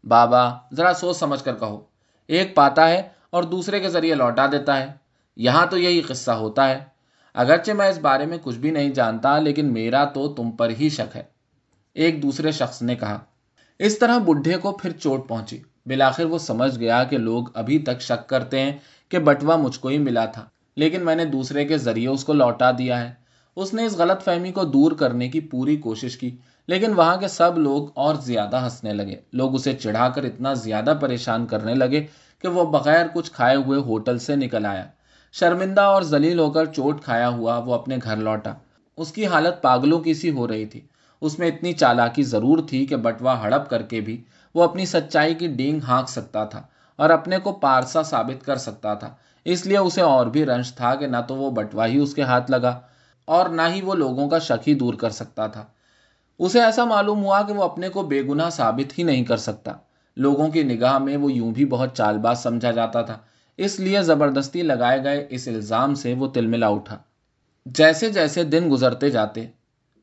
بابا، 0.05 0.51
ذرا 0.73 0.93
سوچ 0.95 1.17
سمجھ 1.17 1.45
کر 1.45 1.55
کہو۔ 1.55 1.81
ایک 2.27 2.55
پاتا 2.55 2.89
ہے 2.89 3.09
اور 3.31 3.43
دوسرے 3.43 3.81
کے 3.81 3.89
ذریعے 3.89 4.15
لوٹا 4.15 4.47
دیتا 4.53 4.81
ہے۔ 4.81 4.93
یہاں 5.37 5.67
تو 5.67 5.79
یہی 5.79 6.01
قصہ 6.01 6.31
ہوتا 6.31 6.69
ہے۔ 6.69 6.96
اگرچہ 7.37 7.73
میں 7.73 7.89
اس 7.89 7.99
بارے 7.99 8.27
میں 8.27 8.39
کچھ 8.43 8.59
بھی 8.59 8.71
نہیں 8.71 8.91
جانتا، 8.91 9.39
لیکن 9.39 9.73
میرا 9.73 10.05
تو 10.05 10.35
تم 10.35 10.51
پر 10.51 10.71
ہی 10.81 10.89
شک 10.89 11.17
ہے۔ 11.17 11.23
ایک 11.97 12.23
دوسرے 12.23 12.53
شخص 12.53 12.83
نے 12.83 12.95
کہا، 12.95 13.19
اس 13.79 13.99
طرح 13.99 14.19
بڈھے 14.19 14.57
کو 14.57 14.73
پھر 14.73 14.91
چوٹ 14.93 15.29
پہنچی۔ 15.29 15.63
بلاخر 15.87 16.25
وہ 16.25 16.39
سمجھ 16.39 16.79
گیا 16.79 17.05
کہ 17.05 17.19
لوگ 17.19 17.45
ابھی 17.55 17.79
تک 17.79 18.01
شک 18.01 18.29
کرتے 18.29 18.61
ہیں 18.61 18.73
کہ 19.09 19.19
بٹوا 19.19 19.57
مجھ 19.57 19.79
کو 19.81 19.89
ہی 19.89 19.99
ملا 19.99 20.25
تھا، 20.25 20.45
لیکن 20.77 21.05
میں 21.05 21.17
نے 21.17 21.25
دوسرے 21.25 21.65
کے 21.65 21.79
ذریعے 21.79 22.09
اس 22.09 22.25
کو 22.25 22.33
لوٹا 22.33 22.71
دیا 22.71 23.01
ہے۔ 23.01 23.13
اس 23.57 23.75
نے 23.75 23.85
اس 23.87 23.97
غلط 23.97 24.25
فہمی 24.25 24.53
کو 24.53 24.65
دور 24.65 24.93
کرنے 24.93 25.29
کی 25.29 25.41
پوری 25.41 25.77
کوشش 25.77 26.17
کی، 26.17 26.37
لیکن 26.69 26.93
وہاں 26.93 27.17
کے 27.17 27.29
سب 27.29 27.59
لوگ 27.59 27.89
اور 27.95 28.15
زیادہ 28.15 28.65
ہنسنے 28.65 28.93
لگے۔ 28.93 29.17
لوگ 29.33 29.55
اسے 29.55 29.73
چڑھا 29.73 30.09
کر 30.09 30.25
اتنا 30.25 30.55
زیادہ 30.55 30.99
پریشان 31.01 31.47
کرنے 31.47 31.75
لگے 31.75 32.07
کہ 32.39 32.49
وہ 32.49 32.65
بغیر 32.65 33.07
کچھ 33.15 33.33
کھائے 33.33 33.57
ہوئے 33.57 33.79
ہوٹل 33.81 34.19
سے 34.19 34.37
نکل 34.37 34.67
آیا۔ 34.67 34.85
شرمندہ 35.41 35.81
اور 35.81 36.03
ذلیل 36.03 36.39
ہو 36.39 36.51
کر 36.51 36.65
چوٹ 36.65 37.03
کھایا 37.03 37.29
ہوا 37.29 37.59
وہ 37.59 37.75
اپنے 37.75 37.97
گھر 38.03 38.17
لوٹا۔ 38.17 38.53
اس 38.97 39.13
کی 39.13 39.27
حالت 39.27 39.63
پاگلوں 39.63 40.01
کی 40.01 40.15
سی 40.15 40.31
ہو 40.31 40.49
رہی 40.49 40.67
تھی۔ 40.67 40.81
اس 41.21 41.39
میں 41.39 41.49
اتنی 41.49 41.73
چالاکی 41.73 42.23
ضرور 42.23 42.59
تھی 42.69 42.87
کہ 42.87 42.97
بٹوا 42.97 43.43
ہڑپ 43.43 43.71
کر 43.71 43.83
کے 43.83 44.01
بھی 44.01 44.25
وہ 44.55 44.63
اپنی 44.65 44.87
سچائی 44.87 45.35
کی 45.35 45.47
ڈینگ 45.47 45.81
ہانک 45.89 46.09
سکتا 46.09 46.45
تھا 46.45 46.63
اور 46.97 47.11
اپنے 47.11 47.39
کو 47.39 47.53
پارسا 47.53 48.03
ثابت 48.03 48.47
کر 48.47 48.57
سکتا 48.57 48.95
تھا۔ 48.95 49.15
اس 49.45 49.67
لیے 49.67 49.79
اسے 49.79 50.01
اور 50.01 50.27
بھی 50.27 50.45
رنش 50.45 50.75
تھا 50.75 50.95
کہ 50.95 51.07
نہ 51.07 51.17
تو 51.29 51.35
وہ 51.35 51.51
بٹوا 51.51 51.87
ہی 51.87 51.99
اس 51.99 52.15
کے 52.15 52.23
ہاتھ 52.23 52.51
لگا 52.51 52.81
اور 53.25 53.49
نہ 53.49 53.63
ہی 53.75 53.83
وہ 53.83 53.95
لوگوں 53.95 54.29
کا 54.29 54.39
شک 54.39 54.69
ہی 54.69 54.75
دور 54.75 54.95
کر 54.95 55.11
سکتا 55.11 55.47
تھا۔ 55.47 55.65
اسے 56.39 56.61
ایسا 56.63 56.85
معلوم 56.85 57.25
ہوا 57.25 57.43
کہ 57.43 57.53
وہ 57.53 57.63
اپنے 57.63 57.89
کو 57.89 58.03
بے 58.03 58.23
گنا 58.23 58.51
ثابت 58.51 58.99
ہی 58.99 59.05
نہیں 59.05 59.25
کر 59.25 59.37
سکتا۔ 59.37 59.73
لوگوں 60.17 60.49
کی 60.49 60.63
نگاہ 60.63 60.99
میں 60.99 61.17
وہ 61.17 61.33
یوں 61.33 61.51
بھی 61.51 61.65
بہت 61.65 61.97
چال 61.97 62.19
باز 62.19 62.43
سمجھا 62.43 62.71
جاتا 62.71 63.03
تھا۔ 63.03 63.19
اس 63.59 63.81
لیے 63.81 64.03
زبردستی 64.03 64.63
لگائے 64.63 65.05
گئے 65.05 65.27
اس 65.31 65.49
الزام 65.49 65.95
سے 65.95 66.15
وہ 66.15 66.27
تل 66.29 66.47
ملا 66.47 66.69
اٹھا۔ 66.69 66.97
جیسے 67.67 68.11
جیسے 68.11 68.45
دن 68.45 68.69
گزرتے 68.71 69.11
جاتے، 69.11 69.47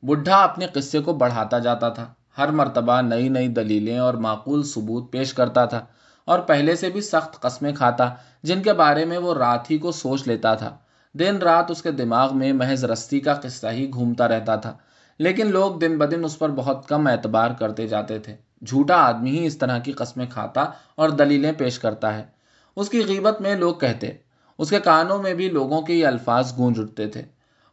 بڈھا 0.02 0.42
اپنے 0.42 0.66
قصے 0.66 1.00
کو 1.00 1.12
بڑھاتا 1.12 1.58
جاتا 1.58 1.88
تھا۔ 1.88 2.06
ہر 2.38 2.48
مرتبہ 2.48 3.00
نئی 3.00 3.28
نئی 3.28 3.48
دلیلیں 3.48 3.98
اور 3.98 4.14
معقول 4.14 4.62
ثبوت 4.62 5.10
پیش 5.12 5.34
کرتا 5.34 5.64
تھا 5.64 5.84
اور 6.24 6.38
پہلے 6.38 6.76
سے 6.76 6.90
بھی 6.90 7.00
سخت 7.00 7.40
قسمیں 7.40 7.72
کھاتا، 7.72 8.08
جن 8.42 8.62
کے 8.62 8.72
بارے 8.72 9.04
میں 9.04 9.18
وہ 9.18 9.34
رات 9.34 9.70
ہی 9.70 9.78
کو 9.78 9.92
سوچ 9.92 10.26
لیتا 10.26 10.54
تھا۔ 10.54 10.76
دن 11.14 11.36
رات 11.36 11.70
اس 11.70 11.82
کے 11.82 11.90
دماغ 11.92 12.36
میں 12.36 12.52
محض 12.52 12.84
رستی 12.84 13.20
کا 13.20 13.34
قصہ 13.34 13.66
ہی 13.66 13.90
گھومتا 13.92 14.28
رہتا 14.28 14.56
تھا، 14.56 14.74
لیکن 15.18 15.50
لوگ 15.50 15.78
دن 15.78 15.98
بدن 15.98 16.24
اس 16.24 16.38
پر 16.38 16.48
بہت 16.48 16.88
کم 16.88 17.06
اعتبار 17.06 17.50
کرتے 17.50 17.86
جاتے 17.88 18.18
تھے۔ 18.18 18.36
جھوٹا 18.64 18.96
آدمی 18.96 19.38
ہی 19.38 19.46
اس 19.46 19.58
طرح 19.58 19.78
کی 19.78 19.92
قسمیں 19.92 20.26
کھاتا 20.30 20.64
اور 20.94 21.08
دلیلیں 21.08 21.52
پیش 21.52 21.78
کرتا 21.78 22.14
ہے۔ 22.14 22.33
اس 22.76 22.88
کی 22.88 23.04
غیبت 23.04 23.40
میں 23.40 23.54
لوگ 23.54 23.74
کہتے، 23.74 24.10
اس 24.58 24.70
کے 24.70 24.80
کانوں 24.80 25.22
میں 25.22 25.34
بھی 25.34 25.48
لوگوں 25.48 25.82
کے 25.82 25.94
یہ 25.94 26.06
الفاظ 26.06 26.56
گونج 26.58 26.80
اٹھتے 26.80 27.06
تھے۔ 27.06 27.22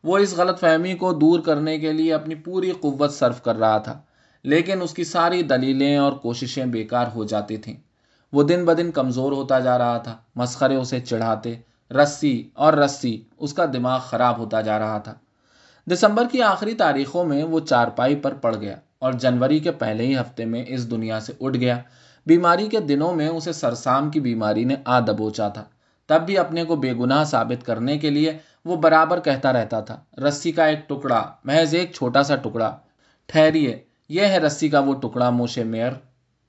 وہ 0.04 0.18
اس 0.18 0.38
غلط 0.38 0.60
فہمی 0.60 0.94
کو 0.94 1.14
دور 1.14 1.40
کرنے 1.40 1.78
کے 1.78 1.94
لیے 1.94 2.14
اپنی 2.14 2.36
پوری 2.36 2.72
قوت 2.72 3.14
صرف 3.14 3.42
کر 3.42 3.56
رہا 3.56 3.78
تھا، 3.78 4.00
لیکن 4.44 4.82
اس 4.82 4.94
کی 4.94 5.04
ساری 5.04 5.42
دلیلیں 5.44 5.98
اور 5.98 6.12
کوششیں 6.12 6.66
بیکار 6.66 7.06
ہو 7.16 7.24
جاتی 7.24 7.58
تھیں۔ 7.58 7.76
وہ 8.34 8.44
دن 8.44 8.66
بدن 8.66 8.92
کمزور 8.92 9.32
ہوتا 9.32 9.60
جا 9.60 9.78
رہا 9.78 9.98
تھا، 9.98 10.18
مسخرے 10.36 10.76
اسے 10.76 11.00
چڑھاتے، 11.00 11.56
رسی 11.92 12.50
اور 12.54 12.74
رسی 12.74 13.22
اس 13.38 13.54
کا 13.54 13.66
دماغ 13.74 14.00
خراب 14.00 14.38
ہوتا 14.38 14.62
جا 14.62 14.80
رہا 14.80 14.98
تھا۔ 14.98 15.14
دسمبر 15.88 16.24
کی 16.32 16.42
آخری 16.42 16.74
تاریخوں 16.74 17.26
میں 17.26 17.44
وہ 17.44 17.60
چارپائی 17.60 18.16
پر 18.16 18.34
پڑ 18.34 18.56
گیا 18.56 18.76
اور 19.00 19.14
جنوری 19.14 19.60
کے 19.60 19.72
پہلے 19.72 20.06
ہی 20.06 20.16
ہفتے 20.16 20.46
میں 20.46 20.64
اس 20.68 20.92
دنیا 20.92 21.20
سے 21.20 21.34
اٹھ 21.42 21.58
گیا۔ 21.58 21.80
بیماری 22.26 22.68
کے 22.68 22.80
دنوں 22.80 23.16
میں 23.16 23.28
اسے 23.28 23.54
سرسام 23.54 24.10
کی 24.12 24.20
بیماری 24.20 24.64
نے 24.64 24.76
آ 24.86 25.00
دبوچا 25.00 25.48
تھا۔ 25.48 25.64
تب 26.08 26.22
بھی 26.26 26.38
اپنے 26.38 26.64
کو 26.64 26.76
بے 26.76 26.94
گناہ 26.94 27.24
ثابت 27.24 27.66
کرنے 27.66 27.98
کے 27.98 28.10
لیے 28.10 28.38
وہ 28.66 28.76
برابر 28.76 29.20
کہتا 29.20 29.54
رہتا 29.54 29.80
تھا، 29.80 30.00
رسی 30.28 30.52
کا 30.52 30.66
ایک 30.66 30.90
ٹکڑا، 30.90 31.32
محض 31.44 31.76
ایک 31.76 31.94
چھوٹا 31.94 32.24
سا 32.24 32.36
ٹکڑا۔ 32.36 32.78
ٹھہریے، 33.26 33.80
یہ 34.10 34.22
ہے 34.22 34.38
رسی 34.38 34.70
کا 34.70 34.80
وہ 34.80 34.94
ٹکڑا، 34.94 35.30
موشے 35.30 35.64
میئر۔ 35.64 35.92